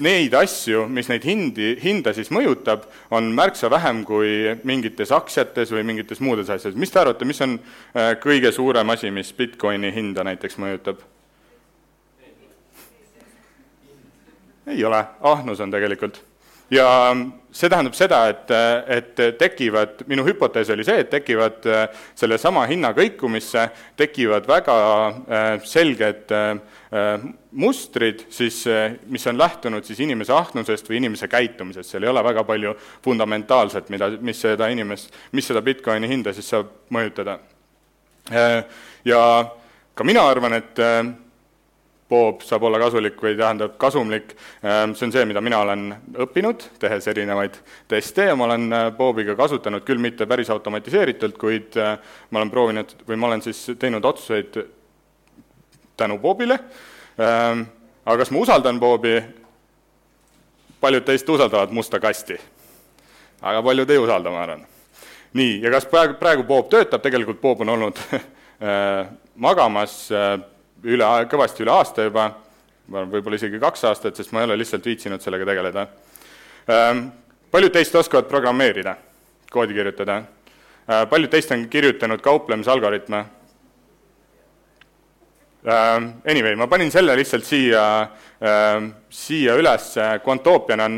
neid 0.03 0.35
asju, 0.37 0.83
mis 0.91 1.07
neid 1.09 1.23
hindi, 1.25 1.71
hinda 1.81 2.11
siis 2.13 2.29
mõjutab, 2.35 2.83
on 3.15 3.31
märksa 3.33 3.71
vähem 3.73 4.03
kui 4.05 4.51
mingites 4.67 5.13
aktsiates 5.15 5.71
või 5.73 5.85
mingites 5.87 6.21
muudes 6.21 6.51
asjades. 6.51 6.77
mis 6.77 6.91
te 6.93 6.99
arvate, 7.01 7.25
mis 7.25 7.41
on 7.41 7.55
kõige 8.21 8.51
suurem 8.53 8.91
asi, 8.93 9.09
mis 9.09 9.31
Bitcoini 9.33 9.89
hinda 9.95 10.27
näiteks 10.27 10.59
mõjutab? 10.61 11.01
ei 14.67 14.85
ole, 14.85 14.99
ahnus 15.25 15.59
on 15.59 15.73
tegelikult 15.73 16.21
ja 16.71 17.15
see 17.53 17.69
tähendab 17.69 17.93
seda, 17.97 18.19
et, 18.31 18.51
et 18.89 19.21
tekivad, 19.37 20.01
minu 20.09 20.25
hüpotees 20.25 20.71
oli 20.73 20.85
see, 20.87 21.03
et 21.03 21.11
tekivad 21.11 21.65
sellesama 22.17 22.65
hinna 22.69 22.93
kõikumisse, 22.97 23.67
tekivad 23.99 24.47
väga 24.49 24.77
äh, 24.77 25.47
selged 25.69 26.33
äh, 26.33 27.25
mustrid 27.61 28.25
siis, 28.33 28.63
äh, 28.67 28.97
mis 29.05 29.25
on 29.29 29.37
lähtunud 29.37 29.85
siis 29.85 30.01
inimese 30.01 30.33
ahnusest 30.33 30.89
või 30.89 30.99
inimese 31.03 31.29
käitumisest, 31.29 31.93
seal 31.93 32.07
ei 32.07 32.13
ole 32.13 32.23
väga 32.25 32.45
palju 32.47 32.73
fundamentaalset, 33.05 33.91
mida, 33.93 34.09
mis 34.21 34.41
seda 34.41 34.69
inimest, 34.73 35.13
mis 35.37 35.49
seda 35.49 35.61
Bitcoini 35.61 36.09
hinda 36.09 36.33
siis 36.33 36.49
saab 36.55 36.73
mõjutada. 36.93 37.37
Ja 39.03 39.19
ka 39.93 40.05
mina 40.07 40.21
arvan, 40.31 40.55
et 40.55 40.79
Bob 42.13 42.43
saab 42.45 42.67
olla 42.67 42.77
kasulik 42.77 43.17
või 43.17 43.33
tähendab 43.37 43.73
kasumlik, 43.81 44.35
ähm, 44.61 44.93
see 44.93 45.07
on 45.07 45.13
see, 45.15 45.25
mida 45.25 45.41
mina 45.41 45.63
olen 45.63 45.87
õppinud, 46.25 46.67
tehes 46.81 47.07
erinevaid 47.09 47.57
teste 47.89 48.27
ja 48.27 48.35
ma 48.37 48.45
olen 48.45 48.67
äh, 48.69 48.83
Bobiga 48.93 49.33
kasutanud, 49.39 49.81
küll 49.87 50.01
mitte 50.01 50.27
päris 50.29 50.51
automatiseeritult, 50.53 51.39
kuid 51.41 51.77
äh, 51.81 51.95
ma 52.29 52.41
olen 52.41 52.51
proovinud 52.53 52.93
või 53.07 53.17
ma 53.17 53.31
olen 53.31 53.41
siis 53.45 53.63
teinud 53.81 54.05
otsuseid 54.05 54.61
tänu 55.97 56.19
Bobile, 56.21 56.59
ähm, 57.17 57.65
aga 58.05 58.19
kas 58.21 58.33
ma 58.33 58.45
usaldan 58.45 58.81
Bobi, 58.81 59.17
paljud 60.83 61.09
teist 61.09 61.29
usaldavad 61.29 61.73
musta 61.73 61.99
kasti. 62.03 62.37
aga 63.41 63.63
paljud 63.63 63.89
ei 63.89 63.97
usalda, 63.97 64.29
ma 64.29 64.43
arvan. 64.45 64.65
nii, 65.33 65.61
ja 65.65 65.73
kas 65.73 65.89
praegu, 65.89 66.19
praegu 66.21 66.45
Bob 66.45 66.69
töötab, 66.69 67.01
tegelikult 67.01 67.41
Bob 67.41 67.65
on 67.65 67.73
olnud 67.73 68.05
äh, 68.13 69.07
magamas 69.35 70.11
üle, 70.83 71.09
kõvasti 71.31 71.63
üle 71.63 71.73
aasta 71.73 72.07
juba, 72.07 72.29
võib-olla 72.91 73.39
isegi 73.39 73.59
kaks 73.61 73.85
aastat, 73.89 74.17
sest 74.17 74.33
ma 74.33 74.41
ei 74.41 74.49
ole 74.49 74.57
lihtsalt 74.59 74.85
viitsinud 74.85 75.23
sellega 75.23 75.47
tegeleda. 75.47 75.87
Ähm, 76.69 77.05
paljud 77.51 77.73
teist 77.73 77.95
oskavad 77.95 78.27
programmeerida, 78.31 78.95
koodi 79.51 79.75
kirjutada. 79.77 80.21
Äh, 80.83 81.05
paljud 81.09 81.31
teist 81.31 81.51
on 81.55 81.67
kirjutanud 81.71 82.21
kauplemisalgoritme. 82.21 83.25
Ähm, 85.63 86.09
anyway, 86.27 86.55
ma 86.59 86.67
panin 86.67 86.91
selle 86.91 87.15
lihtsalt 87.15 87.45
siia, 87.47 87.83
ähm, 88.43 88.91
siia 89.09 89.55
üles, 89.55 89.93
Quantopian 90.25 90.83
on 90.83 90.97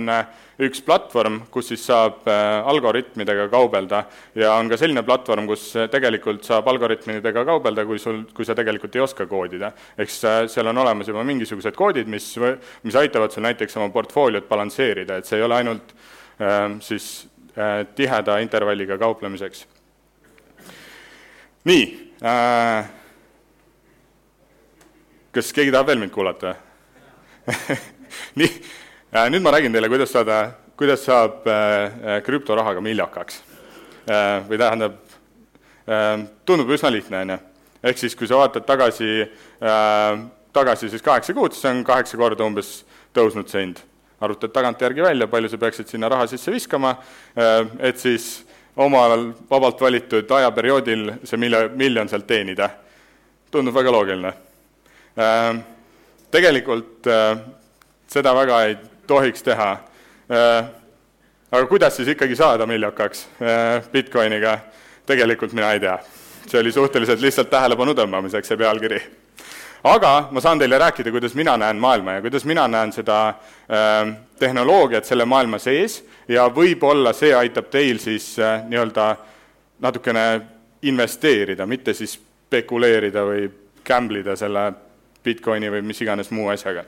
üks 0.63 0.79
platvorm, 0.85 1.41
kus 1.51 1.69
siis 1.73 1.83
saab 1.83 2.27
äh, 2.31 2.63
algoritmidega 2.71 3.49
kaubelda 3.51 4.05
ja 4.39 4.53
on 4.55 4.69
ka 4.71 4.77
selline 4.79 5.03
platvorm, 5.03 5.49
kus 5.49 5.67
äh, 5.75 5.89
tegelikult 5.91 6.47
saab 6.47 6.69
algoritmidega 6.71 7.43
kaubelda, 7.47 7.83
kui 7.87 7.99
sul, 7.99 8.21
kui 8.35 8.47
sa 8.47 8.55
tegelikult 8.55 8.95
ei 8.95 9.03
oska 9.03 9.27
koodida. 9.27 9.73
ehk 9.97 10.11
siis 10.11 10.23
äh, 10.29 10.41
seal 10.51 10.71
on 10.71 10.79
olemas 10.85 11.11
juba 11.11 11.25
mingisugused 11.27 11.75
koodid, 11.75 12.07
mis, 12.11 12.31
mis 12.87 12.99
aitavad 12.99 13.35
sul 13.35 13.43
näiteks 13.43 13.75
oma 13.81 13.89
portfooliot 13.91 14.47
balansseerida, 14.47 15.19
et 15.19 15.27
see 15.27 15.41
ei 15.41 15.47
ole 15.47 15.59
ainult 15.59 15.91
äh, 16.39 16.77
siis 16.79 17.27
äh, 17.57 17.81
tiheda 17.95 18.39
intervalliga 18.43 18.97
kauplemiseks. 19.01 19.67
nii 21.65 21.83
äh,, 22.23 22.85
kas 25.35 25.51
keegi 25.53 25.75
tahab 25.75 25.91
veel 25.91 25.99
mind 25.99 26.15
kuulata 26.15 26.55
nii 28.39 28.49
Äh, 29.15 29.29
nüüd 29.31 29.43
ma 29.45 29.51
räägin 29.53 29.71
teile, 29.71 29.87
kuidas 29.87 30.11
saada, 30.11 30.51
kuidas 30.75 31.05
saab 31.05 31.45
äh, 31.47 31.83
äh, 31.85 32.23
krüptorahaga 32.23 32.81
miljakaks. 32.83 33.43
või 34.49 34.59
tähendab, 34.61 34.99
tundub 36.45 36.69
üsna 36.69 36.91
lihtne, 36.93 37.21
on 37.23 37.31
ju. 37.33 37.37
ehk 37.89 37.97
siis, 37.97 38.13
kui 38.15 38.27
sa 38.29 38.37
vaatad 38.37 38.67
tagasi, 38.67 39.25
tagasi 40.53 40.91
siis 40.91 41.01
kaheksa 41.01 41.33
kuud, 41.33 41.55
siis 41.55 41.65
on 41.65 41.81
kaheksa 41.83 42.17
korda 42.17 42.45
umbes 42.45 42.83
tõusnud 43.17 43.49
see 43.49 43.63
hind. 43.63 43.79
arvutad 44.21 44.53
tagantjärgi 44.53 45.01
välja, 45.01 45.27
palju 45.27 45.49
sa 45.49 45.57
peaksid 45.57 45.89
sinna 45.89 46.09
raha 46.09 46.27
sisse 46.27 46.53
viskama, 46.53 46.93
et 47.79 47.97
siis 47.97 48.45
omal 48.75 49.31
vabalt 49.49 49.81
valitud 49.81 50.31
ajaperioodil 50.37 51.13
see 51.23 51.41
miljon, 51.41 51.71
miljon 51.73 52.09
sealt 52.09 52.27
teenida. 52.27 52.69
tundub 53.51 53.73
väga 53.73 53.91
loogiline. 53.91 54.33
Äh, 55.17 55.55
tegelikult 56.31 57.07
äh, 57.07 57.37
seda 58.11 58.33
väga 58.35 58.57
ei 58.67 58.73
tohiks 59.07 59.43
teha. 59.43 59.69
Äh, 60.27 60.65
aga 61.51 61.67
kuidas 61.71 61.95
siis 61.95 62.09
ikkagi 62.11 62.35
saada 62.35 62.65
miljonakaks 62.67 63.21
Bitcoiniga, 63.93 64.57
tegelikult 65.07 65.53
mina 65.53 65.71
ei 65.71 65.79
tea. 65.79 65.97
see 66.45 66.59
oli 66.59 66.71
suhteliselt 66.71 67.21
lihtsalt 67.23 67.49
tähelepanu 67.49 67.95
tõmbamiseks, 67.97 68.47
see 68.51 68.57
pealkiri 68.57 68.99
aga 69.89 70.27
ma 70.31 70.41
saan 70.43 70.59
teile 70.59 70.77
rääkida, 70.77 71.09
kuidas 71.11 71.33
mina 71.33 71.55
näen 71.57 71.79
maailma 71.81 72.19
ja 72.19 72.21
kuidas 72.21 72.45
mina 72.45 72.67
näen 72.67 72.91
seda 72.93 73.33
tehnoloogiat 74.39 75.05
selle 75.05 75.25
maailma 75.25 75.57
sees 75.57 76.03
ja 76.27 76.45
võib-olla 76.53 77.15
see 77.17 77.33
aitab 77.33 77.71
teil 77.73 77.97
siis 78.03 78.35
nii-öelda 78.67 79.07
natukene 79.81 80.25
investeerida, 80.81 81.65
mitte 81.65 81.93
siis 81.93 82.13
spekuleerida 82.13 83.25
või 83.25 83.49
gamble 83.85 84.21
ida 84.21 84.35
selle 84.37 84.67
Bitcoini 85.25 85.71
või 85.71 85.81
mis 85.81 86.01
iganes 86.01 86.31
muu 86.31 86.47
asjaga. 86.53 86.85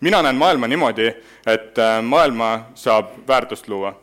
mina 0.00 0.22
näen 0.22 0.36
maailma 0.36 0.68
niimoodi, 0.68 1.08
et 1.46 1.78
äh, 1.78 2.02
maailma 2.02 2.66
saab 2.74 3.14
väärtust 3.28 3.68
luua. 3.68 3.94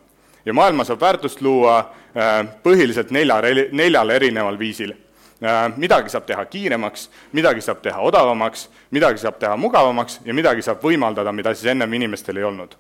ja 0.45 0.53
maailma 0.53 0.83
saab 0.83 1.01
väärtust 1.01 1.41
luua 1.41 1.79
äh, 1.79 2.47
põhiliselt 2.63 3.11
neljal, 3.11 3.43
neljal 3.71 4.09
erineval 4.09 4.59
viisil 4.59 4.95
Äh, 5.41 5.71
midagi 5.73 6.09
saab 6.13 6.27
teha 6.29 6.43
kiiremaks, 6.45 7.07
midagi 7.33 7.63
saab 7.65 7.79
teha 7.81 7.97
odavamaks, 8.05 8.67
midagi 8.93 9.17
saab 9.17 9.39
teha 9.41 9.55
mugavamaks 9.57 10.19
ja 10.21 10.35
midagi 10.37 10.61
saab 10.61 10.83
võimaldada, 10.85 11.33
mida 11.33 11.55
siis 11.55 11.71
ennem 11.73 11.93
inimestel 11.97 12.37
ei 12.37 12.45
olnud. 12.45 12.75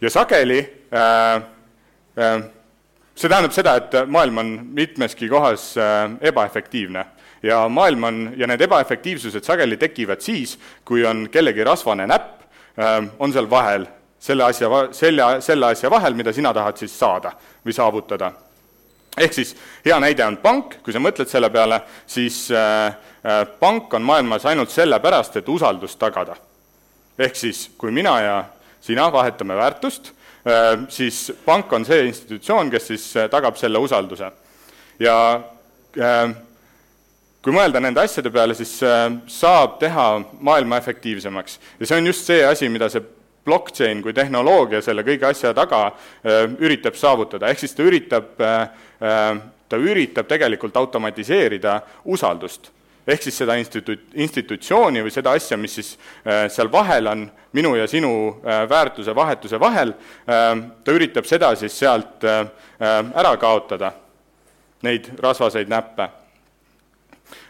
ja 0.00 0.10
sageli 0.10 0.58
see 3.14 3.28
tähendab 3.30 3.54
seda, 3.54 3.76
et 3.78 3.94
maailm 4.10 4.38
on 4.42 4.50
mitmeski 4.74 5.28
kohas 5.28 5.76
ebaefektiivne 6.20 7.04
ja 7.42 7.68
maailm 7.68 8.04
on, 8.04 8.22
ja 8.36 8.46
need 8.46 8.60
ebaefektiivsused 8.60 9.44
sageli 9.44 9.76
tekivad 9.76 10.20
siis, 10.20 10.58
kui 10.84 11.04
on 11.06 11.28
kellegi 11.32 11.64
rasvane 11.64 12.06
näpp, 12.06 12.42
äh, 12.78 12.98
on 13.18 13.32
seal 13.32 13.50
vahel, 13.50 13.86
selle 14.18 14.44
asja, 14.44 14.88
selle, 14.92 15.28
selle 15.40 15.66
asja 15.66 15.90
vahel, 15.90 16.14
mida 16.14 16.32
sina 16.32 16.54
tahad 16.54 16.76
siis 16.80 16.98
saada 16.98 17.32
või 17.64 17.76
saavutada 17.76 18.32
ehk 19.16 19.32
siis 19.32 19.54
hea 19.84 19.96
näide 20.00 20.24
on 20.26 20.36
pank, 20.42 20.78
kui 20.84 20.94
sa 20.94 21.00
mõtled 21.02 21.30
selle 21.30 21.48
peale, 21.52 21.80
siis 22.08 22.46
äh, 22.52 22.92
äh, 23.24 23.42
pank 23.60 23.94
on 23.96 24.04
maailmas 24.04 24.46
ainult 24.48 24.72
sellepärast, 24.74 25.40
et 25.40 25.48
usaldust 25.48 25.98
tagada. 25.98 26.36
ehk 27.18 27.36
siis, 27.36 27.70
kui 27.78 27.90
mina 27.90 28.20
ja 28.20 28.44
sina 28.80 29.08
vahetame 29.12 29.56
väärtust, 29.56 30.12
äh, 30.44 30.84
siis 30.88 31.32
pank 31.44 31.72
on 31.72 31.84
see 31.84 32.06
institutsioon, 32.10 32.70
kes 32.70 32.86
siis 32.92 33.12
tagab 33.30 33.56
selle 33.56 33.78
usalduse. 33.78 34.30
ja 35.00 35.40
kui 37.46 37.54
mõelda 37.54 37.78
nende 37.78 38.02
asjade 38.02 38.32
peale, 38.34 38.56
siis 38.58 38.72
saab 39.30 39.76
teha 39.78 40.06
maailma 40.42 40.80
efektiivsemaks 40.82 41.60
ja 41.78 41.86
see 41.86 42.00
on 42.00 42.10
just 42.10 42.26
see 42.26 42.42
asi, 42.42 42.68
mida 42.72 42.88
see 42.90 43.04
blockchain 43.46 44.00
kui 44.02 44.10
tehnoloogia 44.10 44.80
selle 44.82 45.04
kõige 45.06 45.28
asja 45.28 45.52
taga 45.54 45.92
üritab 46.58 46.98
saavutada, 46.98 47.46
ehk 47.52 47.62
siis 47.62 47.76
ta 47.78 47.86
üritab 47.86 48.34
Äh, 49.02 49.36
ta 49.68 49.76
üritab 49.76 50.28
tegelikult 50.28 50.76
automatiseerida 50.76 51.80
usaldust. 52.04 52.72
ehk 53.06 53.22
siis 53.22 53.36
seda 53.38 53.54
institu-, 53.54 54.00
institutsiooni 54.18 54.98
või 55.04 55.12
seda 55.14 55.30
asja, 55.36 55.54
mis 55.56 55.76
siis 55.78 55.92
äh, 56.26 56.48
seal 56.50 56.66
vahel 56.72 57.06
on, 57.06 57.20
minu 57.54 57.74
ja 57.76 57.84
sinu 57.86 58.10
äh, 58.40 58.64
väärtuse 58.68 59.14
vahetuse 59.14 59.60
vahel, 59.60 59.92
ta 60.26 60.92
üritab 60.92 61.26
seda 61.28 61.52
siis 61.56 61.76
sealt 61.78 62.24
ära 62.24 63.36
kaotada, 63.38 63.92
neid 64.82 65.12
rasvaseid 65.22 65.70
näppe. 65.70 66.08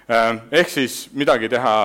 Ehk 0.07 0.69
siis 0.71 1.09
midagi 1.19 1.49
teha 1.51 1.77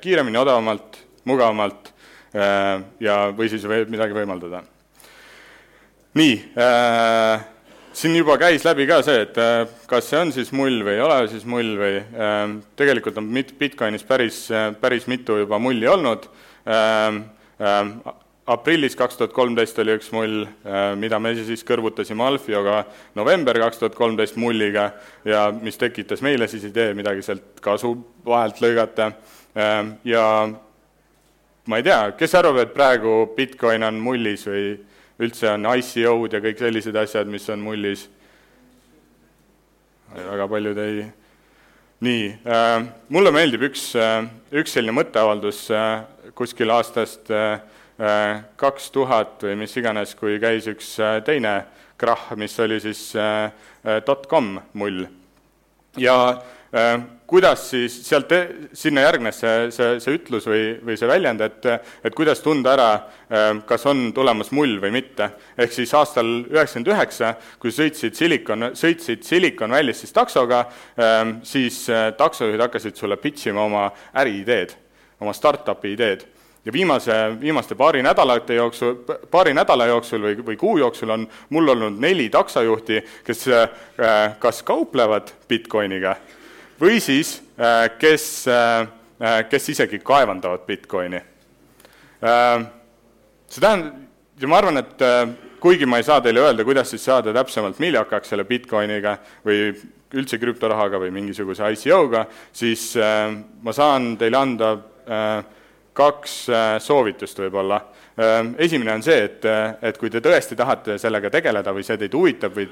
kiiremini, 0.00 0.38
odavamalt, 0.40 0.96
mugavamalt 1.28 1.90
ja, 2.32 3.16
või 3.36 3.50
siis 3.52 3.66
midagi 3.68 4.16
võimaldada. 4.16 4.62
nii 6.14 6.38
äh,, 6.56 7.44
siin 7.94 8.16
juba 8.18 8.36
käis 8.40 8.64
läbi 8.66 8.86
ka 8.90 8.98
see, 9.06 9.22
et 9.24 9.38
äh, 9.38 9.68
kas 9.90 10.08
see 10.10 10.20
on 10.20 10.32
siis 10.34 10.50
mull 10.56 10.82
või 10.86 10.96
ei 10.96 11.04
ole 11.04 11.18
siis 11.30 11.46
mull 11.48 11.76
või 11.78 12.00
tegelikult 12.78 13.20
on 13.22 13.30
Bitcoinis 13.60 14.04
päris, 14.06 14.44
äh, 14.50 14.72
päris 14.80 15.06
mitu 15.10 15.38
juba 15.44 15.60
mulli 15.62 15.88
olnud. 15.90 16.28
Ähm, 18.44 18.52
ähm, 18.52 18.58
aprillis 18.60 18.96
kaks 18.96 19.16
tuhat 19.16 19.32
kolmteist 19.32 19.78
oli 19.78 19.94
üks 19.96 20.12
mull, 20.12 20.44
äh, 20.66 20.94
mida 20.96 21.18
me 21.18 21.34
siis 21.34 21.64
kõrvutasime 21.64 22.22
Alfioga 22.22 22.84
november 23.14 23.58
kaks 23.58 23.78
tuhat 23.78 23.94
kolmteist 23.94 24.36
mulliga 24.36 24.92
ja 25.24 25.52
mis 25.52 25.76
tekitas 25.76 26.22
meile 26.22 26.48
siis 26.48 26.64
idee 26.64 26.94
midagi 26.94 27.22
sealt 27.22 27.60
kasu 27.60 27.96
vahelt 28.24 28.60
lõigata 28.60 29.12
ja 30.04 30.24
ma 31.66 31.76
ei 31.78 31.82
tea, 31.82 32.12
kes 32.18 32.34
arvab, 32.34 32.58
et 32.58 32.74
praegu 32.74 33.28
Bitcoin 33.36 33.82
on 33.86 33.94
mullis 34.02 34.46
või 34.46 34.74
üldse 35.22 35.50
on 35.52 35.66
ICO-d 35.78 36.34
ja 36.34 36.40
kõik 36.42 36.58
sellised 36.58 36.96
asjad, 36.96 37.28
mis 37.30 37.46
on 37.50 37.62
mullis. 37.62 38.08
väga 40.14 40.48
paljud 40.48 40.78
ei. 40.78 41.04
nii 42.00 42.24
äh,, 42.46 42.82
mulle 43.08 43.30
meeldib 43.32 43.62
üks 43.70 43.94
äh,, 43.96 44.26
üks 44.52 44.74
selline 44.74 44.92
mõtteavaldus 44.92 45.70
äh, 45.72 46.04
kuskil 46.34 46.70
aastast 46.70 47.30
äh, 47.30 47.60
kaks 48.56 48.90
tuhat 48.90 49.42
või 49.46 49.54
mis 49.62 49.76
iganes, 49.78 50.16
kui 50.18 50.38
käis 50.42 50.66
üks 50.70 50.96
äh, 50.98 51.20
teine 51.26 51.60
krahh, 51.98 52.32
mis 52.36 52.58
oli 52.60 52.80
siis 52.82 53.12
äh 53.16 53.52
dot-com 54.06 54.58
mull. 54.80 55.04
ja 56.00 56.40
kuidas 57.26 57.68
siis 57.70 58.08
sealt, 58.08 58.32
sinna 58.74 59.04
järgnes 59.04 59.36
see, 59.38 59.68
see, 59.70 60.00
see 60.02 60.16
ütlus 60.16 60.48
või, 60.48 60.62
või 60.82 60.96
see 60.98 61.06
väljend, 61.06 61.44
et 61.44 61.68
et 61.70 62.16
kuidas 62.16 62.40
tunda 62.42 62.72
ära, 62.72 62.88
kas 63.68 63.86
on 63.86 64.08
tulemas 64.16 64.50
mull 64.50 64.80
või 64.82 64.90
mitte. 64.96 65.28
ehk 65.58 65.76
siis 65.76 65.94
aastal 65.94 66.26
üheksakümmend 66.50 66.90
üheksa, 66.96 67.34
kui 67.62 67.70
sõitsid 67.70 68.18
Silicon, 68.18 68.70
sõitsid 68.74 69.22
Silicon 69.22 69.70
Valley's 69.70 70.02
siis 70.02 70.16
taksoga, 70.16 70.64
siis 71.42 71.84
taksojuhid 72.18 72.66
hakkasid 72.66 72.96
sulle 72.96 73.20
pitch 73.22 73.52
ima 73.52 73.68
oma 73.68 73.90
äriideed, 74.16 74.74
oma 75.20 75.36
startup'i 75.36 75.94
ideed 75.94 76.26
ja 76.64 76.72
viimase, 76.72 77.12
viimaste 77.40 77.74
paari 77.74 78.02
nädalate 78.02 78.54
jooksul, 78.54 78.94
paari 79.30 79.54
nädala 79.54 79.86
jooksul 79.86 80.22
või, 80.24 80.36
või 80.46 80.56
kuu 80.56 80.78
jooksul 80.80 81.12
on 81.12 81.26
mul 81.52 81.68
olnud 81.74 82.00
neli 82.00 82.30
taksojuhti, 82.32 83.02
kes 83.24 83.46
äh, 83.52 83.68
kas 84.40 84.62
kauplevad 84.64 85.34
Bitcoiniga 85.48 86.16
või 86.80 87.00
siis 87.04 87.36
äh, 87.60 87.90
kes, 87.98 88.46
äh, 88.48 88.88
kes 89.50 89.68
isegi 89.68 90.00
kaevandavad 90.04 90.64
Bitcoini. 90.66 91.20
See 92.24 93.60
tähendab, 93.60 93.98
ja 94.40 94.48
ma 94.48 94.56
arvan, 94.56 94.80
et 94.80 95.02
kuigi 95.60 95.84
ma 95.86 95.98
ei 96.00 96.06
saa 96.06 96.22
teile 96.24 96.40
öelda, 96.40 96.64
kuidas 96.64 96.88
siis 96.90 97.04
saada 97.04 97.34
täpsemalt 97.36 97.76
miljakaks 97.82 98.32
selle 98.32 98.46
Bitcoiniga 98.48 99.18
või 99.44 99.66
üldse 100.16 100.38
krüptorahaga 100.40 101.02
või 101.02 101.12
mingisuguse 101.12 101.68
ICO-ga, 101.76 102.24
siis 102.56 102.94
ma 102.96 103.76
saan 103.76 104.14
teile 104.16 104.40
anda 104.40 104.70
kaks 105.94 106.32
soovitust 106.82 107.38
võib-olla. 107.38 107.80
Esimene 108.58 108.92
on 108.94 109.02
see, 109.02 109.20
et, 109.28 109.46
et 109.82 109.98
kui 109.98 110.10
te 110.10 110.20
tõesti 110.22 110.58
tahate 110.58 110.98
sellega 110.98 111.30
tegeleda 111.30 111.72
või 111.74 111.86
see 111.86 111.98
teid 111.98 112.14
huvitab 112.14 112.54
või 112.54 112.66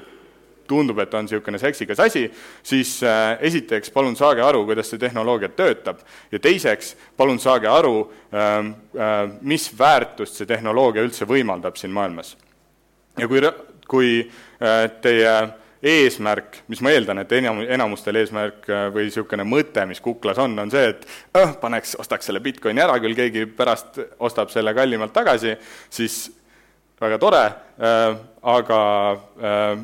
tundub, 0.67 0.99
et 0.99 1.13
on 1.13 1.25
niisugune 1.25 1.59
seksikas 1.59 1.99
asi, 1.99 2.23
siis 2.63 2.95
äh, 3.03 3.37
esiteks 3.41 3.91
palun 3.91 4.15
saage 4.15 4.43
aru, 4.43 4.63
kuidas 4.67 4.89
see 4.91 5.01
tehnoloogia 5.01 5.51
töötab 5.55 6.01
ja 6.31 6.39
teiseks 6.39 6.93
palun 7.17 7.39
saage 7.39 7.69
aru, 7.69 7.97
ähm, 8.33 8.73
äh, 8.95 9.25
mis 9.41 9.69
väärtust 9.79 10.39
see 10.39 10.49
tehnoloogia 10.49 11.03
üldse 11.05 11.27
võimaldab 11.29 11.79
siin 11.79 11.93
maailmas. 11.93 12.37
ja 13.17 13.27
kui, 13.27 13.41
kui 13.87 14.13
äh, 14.23 14.87
teie 15.01 15.35
eesmärk, 15.83 16.61
mis 16.71 16.79
ma 16.83 16.93
eeldan, 16.95 17.19
et 17.23 17.33
enam, 17.35 17.59
enamustel 17.75 18.15
eesmärk 18.21 18.69
või 18.95 19.09
niisugune 19.09 19.43
mõte, 19.47 19.83
mis 19.89 19.99
kuklas 20.03 20.39
on, 20.39 20.55
on 20.63 20.71
see, 20.71 20.93
et 20.93 21.03
õh, 21.39 21.57
paneks, 21.59 21.97
ostaks 21.99 22.29
selle 22.29 22.39
Bitcoini 22.43 22.83
ära, 22.83 22.95
küll 23.03 23.17
keegi 23.17 23.43
pärast 23.57 23.99
ostab 24.23 24.53
selle 24.53 24.71
kallimalt 24.77 25.11
tagasi, 25.15 25.57
siis 25.91 26.21
väga 27.03 27.19
tore 27.19 27.43
äh,, 27.43 28.15
aga 28.53 28.79
äh, 29.43 29.83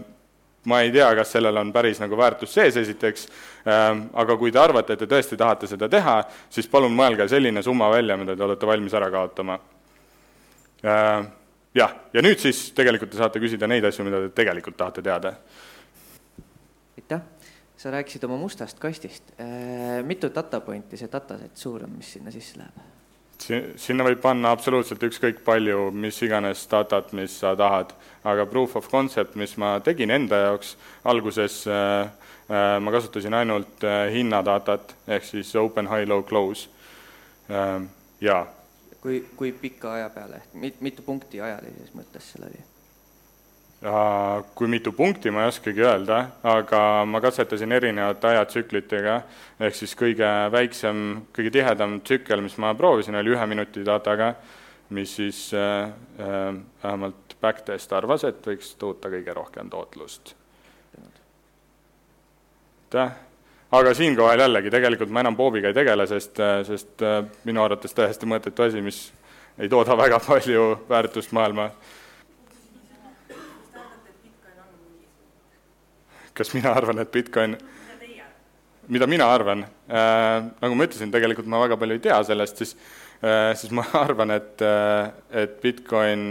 ma 0.69 0.81
ei 0.81 0.91
tea, 0.91 1.07
kas 1.15 1.31
sellel 1.33 1.57
on 1.57 1.71
päris 1.73 1.99
nagu 2.01 2.17
väärtus 2.17 2.53
sees, 2.53 2.77
esiteks, 2.77 3.27
ähm, 3.67 4.05
aga 4.13 4.35
kui 4.39 4.51
te 4.51 4.59
arvate, 4.61 4.95
et 4.95 5.03
te 5.03 5.07
tõesti 5.09 5.37
tahate 5.39 5.69
seda 5.71 5.89
teha, 5.91 6.19
siis 6.51 6.67
palun 6.71 6.95
mõelge 6.95 7.27
selline 7.31 7.63
summa 7.65 7.89
välja, 7.93 8.17
mida 8.19 8.35
te 8.35 8.45
olete 8.45 8.67
valmis 8.69 8.95
ära 8.97 9.09
kaotama. 9.13 9.59
Ähm, 10.83 11.31
jah, 11.75 11.95
ja 12.13 12.23
nüüd 12.25 12.41
siis 12.43 12.69
tegelikult 12.75 13.13
te 13.13 13.21
saate 13.21 13.41
küsida 13.41 13.67
neid 13.67 13.87
asju, 13.87 14.05
mida 14.07 14.21
te 14.25 14.33
tegelikult 14.41 14.77
tahate 14.79 15.03
teada. 15.05 15.33
Aitäh, 17.09 17.49
sa 17.77 17.91
rääkisid 17.91 18.23
oma 18.23 18.37
mustast 18.37 18.79
kastist, 18.79 19.33
mitu 20.05 20.29
data 20.35 20.59
pointi 20.61 20.97
see 20.97 21.09
dataset 21.11 21.57
suur 21.57 21.83
on, 21.83 21.97
mis 21.97 22.13
sinna 22.13 22.31
sisse 22.31 22.59
läheb? 22.59 22.87
sinna 23.79 24.03
võib 24.03 24.19
panna 24.21 24.51
absoluutselt 24.51 25.03
ükskõik 25.07 25.39
palju, 25.45 25.89
mis 25.95 26.17
iganes 26.21 26.65
datat, 26.69 27.13
mis 27.15 27.37
sa 27.39 27.55
tahad, 27.55 27.93
aga 28.27 28.45
proof 28.45 28.75
of 28.75 28.89
concept, 28.91 29.37
mis 29.39 29.55
ma 29.57 29.77
tegin 29.79 30.11
enda 30.11 30.41
jaoks, 30.43 30.75
alguses 31.07 31.61
äh, 31.67 32.11
äh, 32.51 32.73
ma 32.83 32.91
kasutasin 32.91 33.33
ainult 33.33 33.83
äh, 33.87 34.09
hinnadatat, 34.13 34.95
ehk 35.07 35.25
siis 35.25 35.55
open, 35.55 35.87
high, 35.87 36.07
low, 36.09 36.23
close 36.23 36.67
äh,, 37.49 37.79
jaa. 38.21 38.43
kui, 39.01 39.23
kui 39.39 39.53
pika 39.55 39.93
aja 39.93 40.09
peale, 40.09 40.43
mit-, 40.53 40.81
mitu 40.83 41.01
punkti 41.01 41.41
ajalises 41.41 41.95
mõttes 41.95 42.33
see 42.33 42.43
läbi? 42.43 42.67
Kui 44.55 44.67
mitu 44.67 44.91
punkti, 44.91 45.31
ma 45.31 45.45
ei 45.45 45.53
oskagi 45.53 45.83
öelda, 45.85 46.17
aga 46.43 46.81
ma 47.07 47.21
katsetasin 47.23 47.71
erinevate 47.71 48.27
ajatsüklitega, 48.33 49.13
ehk 49.63 49.77
siis 49.77 49.95
kõige 49.99 50.27
väiksem, 50.51 51.05
kõige 51.35 51.53
tihedam 51.55 52.01
tsükkel, 52.03 52.43
mis 52.43 52.57
ma 52.59 52.73
proovisin, 52.75 53.15
oli 53.15 53.31
ühe 53.37 53.45
minuti 53.47 53.85
dataga, 53.87 54.33
mis 54.95 55.13
siis 55.15 55.45
äh, 55.55 55.93
äh, 56.19 56.59
vähemalt 56.83 57.37
backtest 57.39 57.93
arvas, 57.95 58.25
et 58.27 58.43
võiks 58.43 58.73
toota 58.79 59.11
kõige 59.13 59.33
rohkem 59.37 59.71
tootlust. 59.71 60.35
aitäh! 62.89 63.15
aga 63.71 63.93
siinkohal 63.93 64.39
jällegi, 64.43 64.71
tegelikult 64.73 65.11
ma 65.13 65.21
enam 65.23 65.37
Bobiga 65.37 65.69
ei 65.69 65.77
tegele, 65.77 66.07
sest, 66.09 66.39
äh, 66.43 66.65
sest 66.67 67.05
äh, 67.05 67.21
minu 67.47 67.63
arvates 67.63 67.95
täiesti 67.95 68.27
mõttetu 68.27 68.65
asi, 68.65 68.81
mis 68.81 69.13
ei 69.59 69.69
tooda 69.69 69.95
väga 69.95 70.19
palju 70.25 70.85
väärtust 70.89 71.31
maailma 71.31 71.69
kas 76.39 76.55
mina 76.55 76.71
arvan, 76.73 77.03
et 77.03 77.11
Bitcoin 77.11 77.57
mida 78.89 79.07
mina 79.07 79.27
arvan? 79.33 79.63
Äh,, 79.89 80.49
nagu 80.61 80.77
ma 80.77 80.87
ütlesin, 80.87 81.11
tegelikult 81.13 81.49
ma 81.49 81.61
väga 81.63 81.77
palju 81.79 81.97
ei 81.97 82.03
tea 82.03 82.17
sellest, 82.25 82.61
siis 82.61 82.75
äh,, 83.21 83.53
siis 83.59 83.73
ma 83.75 83.85
arvan, 84.03 84.33
et 84.35 84.63
äh,, 84.65 85.11
et 85.43 85.59
Bitcoin 85.61 86.23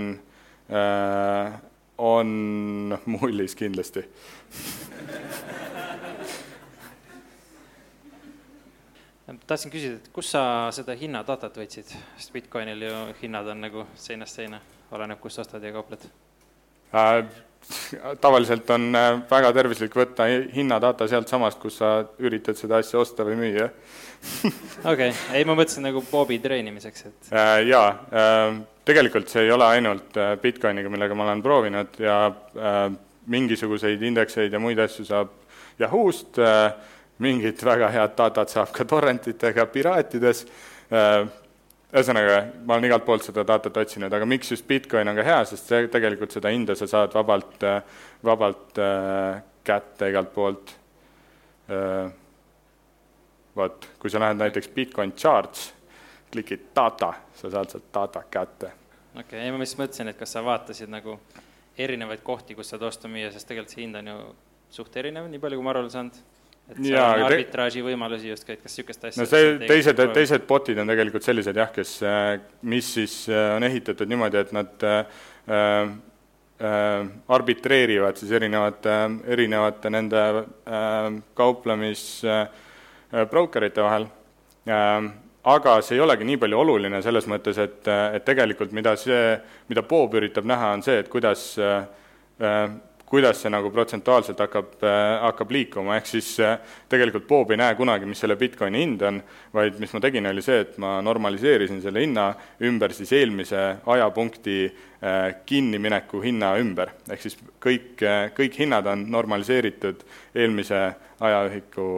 äh, 0.70 1.58
on 1.98 2.98
mullis 3.06 3.56
kindlasti. 3.58 4.04
Tahtsin 9.48 9.72
küsida, 9.72 9.96
et 9.96 10.08
kus 10.12 10.30
sa 10.32 10.42
seda 10.72 10.94
hinnadatat 10.96 11.56
võtsid, 11.60 11.92
sest 12.16 12.32
Bitcoinil 12.32 12.84
ju 12.84 12.94
hinnad 13.22 13.48
on 13.52 13.60
nagu 13.64 13.84
seinast 13.96 14.40
seina, 14.40 14.60
oleneb, 14.92 15.20
kus 15.20 15.38
ostad 15.40 15.64
ja 15.64 15.72
kaupled. 15.76 16.08
Äh,? 16.96 17.47
Tavaliselt 18.20 18.70
on 18.70 18.88
äh, 18.96 19.08
väga 19.30 19.52
tervislik 19.56 19.94
võtta 19.96 20.26
hinnadata 20.54 21.08
sealtsamast, 21.08 21.58
kus 21.60 21.78
sa 21.82 21.92
üritad 22.22 22.56
seda 22.58 22.80
asja 22.82 23.00
osta 23.00 23.26
või 23.28 23.36
müüa. 23.42 23.68
okei, 24.92 25.10
ei 25.36 25.46
ma 25.48 25.56
mõtlesin 25.58 25.84
nagu 25.86 26.02
Bobi 26.10 26.40
treenimiseks, 26.42 27.06
et 27.10 27.32
äh, 27.32 27.54
jaa, 27.68 27.88
äh, 28.08 28.60
tegelikult 28.88 29.28
see 29.32 29.46
ei 29.46 29.52
ole 29.54 29.66
ainult 29.68 30.16
Bitcoiniga, 30.42 30.90
millega 30.92 31.16
ma 31.16 31.26
olen 31.26 31.42
proovinud 31.44 31.98
ja 32.00 32.20
mingisuguseid 33.28 34.02
indekseid 34.08 34.54
ja 34.54 34.60
muid 34.62 34.80
asju 34.80 35.04
saab 35.04 35.34
Yahoo'st, 35.78 36.40
mingit 37.20 37.60
väga 37.68 37.90
head 37.92 38.14
datat 38.16 38.48
saab 38.48 38.72
ka 38.72 38.86
torrentitega 38.88 39.66
piraatides, 39.70 40.46
ühesõnaga, 41.88 42.40
ma 42.68 42.76
olen 42.76 42.88
igalt 42.90 43.06
poolt 43.06 43.24
seda 43.24 43.44
datat 43.48 43.76
otsinud, 43.80 44.12
aga 44.12 44.26
miks 44.28 44.52
just 44.52 44.66
Bitcoin 44.68 45.08
on 45.08 45.16
ka 45.16 45.24
hea, 45.24 45.38
sest 45.48 45.70
see 45.70 45.88
tegelikult 45.92 46.34
seda 46.36 46.52
hinda 46.52 46.76
sa 46.76 46.88
saad 46.90 47.14
vabalt, 47.16 47.64
vabalt 48.24 48.80
äh, 48.84 49.40
kätte 49.64 50.10
igalt 50.12 50.32
poolt 50.34 50.74
äh,. 51.72 52.10
vot, 53.58 53.88
kui 53.98 54.10
sa 54.10 54.20
lähed 54.22 54.38
näiteks 54.38 54.68
Bitcoin 54.74 55.12
charts, 55.18 55.72
klikid 56.30 56.68
data, 56.76 57.12
sa 57.34 57.50
saad 57.50 57.72
sealt 57.72 57.88
data 57.94 58.22
kätte. 58.30 58.72
okei 59.14 59.24
okay,, 59.24 59.46
ei 59.46 59.52
ma 59.52 59.62
lihtsalt 59.62 59.86
mõtlesin, 59.86 60.12
et 60.12 60.18
kas 60.20 60.36
sa 60.36 60.44
vaatasid 60.44 60.92
nagu 60.92 61.16
erinevaid 61.78 62.20
kohti, 62.22 62.54
kus 62.58 62.68
saad 62.70 62.84
osta-müüa, 62.84 63.32
sest 63.32 63.48
tegelikult 63.48 63.74
see 63.74 63.86
hind 63.86 63.96
on 63.98 64.12
ju 64.12 64.18
suht 64.76 64.96
erinev, 65.00 65.30
nii 65.32 65.40
palju 65.40 65.58
kui 65.58 65.64
ma 65.64 65.72
aru 65.72 65.86
olen 65.86 65.94
saanud 65.94 66.20
et 66.68 66.80
seal 66.82 66.98
on 67.00 67.24
arbitraaži 67.28 67.82
võimalusi 67.84 68.30
justkui, 68.32 68.56
et 68.56 68.64
kas 68.64 68.74
niisugust 68.76 69.06
asja 69.08 69.22
no 69.22 69.28
see, 69.28 69.54
teised, 69.68 70.02
teised 70.16 70.44
botid 70.48 70.80
on 70.82 70.90
tegelikult 70.92 71.24
sellised 71.24 71.56
jah, 71.56 71.70
kes, 71.74 71.94
äh, 72.04 72.34
mis 72.68 72.90
siis 72.98 73.14
äh, 73.32 73.54
on 73.56 73.66
ehitatud 73.68 74.10
niimoodi, 74.10 74.42
et 74.42 74.52
nad 74.56 74.84
äh, 74.88 74.98
äh, 75.54 76.98
arbitreerivad 77.38 78.20
siis 78.20 78.34
erinevate, 78.36 78.98
erinevate 79.36 79.92
nende 79.94 80.26
äh, 80.28 81.08
kauplemis 81.38 82.04
äh, 82.28 82.44
brokerite 83.30 83.84
vahel. 83.86 84.10
Äh,, 84.68 85.08
aga 85.48 85.78
see 85.80 85.96
ei 85.96 86.02
olegi 86.04 86.26
nii 86.28 86.40
palju 86.42 86.58
oluline 86.60 87.00
selles 87.04 87.28
mõttes, 87.30 87.56
et, 87.62 87.86
et 87.88 88.24
tegelikult 88.26 88.74
mida 88.76 88.92
see, 89.00 89.38
mida 89.70 89.84
Bob 89.86 90.12
üritab 90.18 90.44
näha, 90.48 90.74
on 90.76 90.84
see, 90.84 90.98
et 91.00 91.08
kuidas 91.08 91.54
äh, 91.62 91.86
kuidas 93.08 93.40
see 93.42 93.50
nagu 93.52 93.70
protsentuaalselt 93.72 94.40
hakkab, 94.42 94.74
äh, 94.84 95.20
hakkab 95.24 95.52
liikuma, 95.54 95.96
ehk 95.96 96.10
siis 96.10 96.28
äh, 96.44 96.58
tegelikult 96.92 97.26
Bob 97.28 97.52
ei 97.52 97.60
näe 97.60 97.76
kunagi, 97.78 98.08
mis 98.08 98.20
selle 98.20 98.36
Bitcoini 98.36 98.82
hind 98.82 99.04
on, 99.08 99.20
vaid 99.54 99.78
mis 99.80 99.94
ma 99.96 100.02
tegin, 100.04 100.28
oli 100.28 100.44
see, 100.44 100.60
et 100.66 100.76
ma 100.82 100.98
normaliseerisin 101.04 101.80
selle 101.84 102.04
hinna 102.04 102.28
ümber 102.68 102.92
siis 102.96 103.12
eelmise 103.16 103.64
ajapunkti 103.96 104.58
äh, 104.66 105.18
kinnimineku 105.48 106.20
hinna 106.24 106.54
ümber. 106.60 106.92
ehk 107.08 107.24
siis 107.24 107.38
kõik, 107.64 108.04
kõik 108.36 108.60
hinnad 108.60 108.86
on 108.92 109.06
normaliseeritud 109.10 110.04
eelmise 110.34 110.84
ajaühiku 111.20 111.88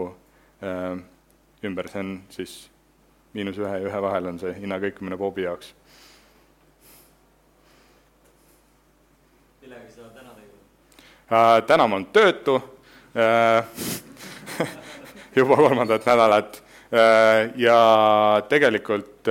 ümber, 1.65 1.89
see 1.89 2.01
on 2.01 2.15
siis 2.33 2.55
miinus 3.35 3.59
ühe 3.59 3.77
ja 3.79 3.87
ühe 3.89 4.03
vahel 4.03 4.31
on 4.31 4.41
see 4.43 4.53
hinna 4.61 4.79
kõikumine 4.83 5.19
Bobi 5.19 5.47
jaoks. 5.47 5.75
Äh, 9.71 10.11
täna 10.15 10.30
ma 11.31 11.95
olen 11.95 12.07
töötu 12.13 12.57
äh, 13.17 13.65
juba 15.37 15.57
kolmandat 15.57 16.07
nädalat 16.07 16.63
äh, 16.93 17.51
ja 17.57 18.43
tegelikult 18.49 19.29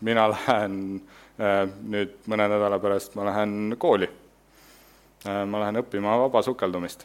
mina 0.00 0.30
lähen 0.30 1.02
nüüd 1.36 2.14
mõne 2.32 2.46
nädala 2.48 2.78
pärast, 2.80 3.12
ma 3.12 3.26
lähen 3.26 3.74
kooli. 3.78 4.06
ma 5.26 5.60
lähen 5.60 5.76
õppima 5.82 6.14
vabasukeldumist. 6.22 7.04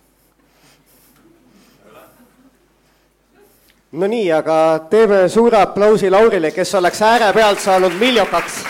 no 3.92 4.08
nii, 4.08 4.32
aga 4.32 4.56
teeme 4.90 5.26
suure 5.30 5.58
aplausi 5.60 6.10
Laurile, 6.10 6.52
kes 6.56 6.76
oleks 6.80 7.02
äärepealt 7.02 7.60
saanud 7.60 7.98
miljokaks 8.00 8.64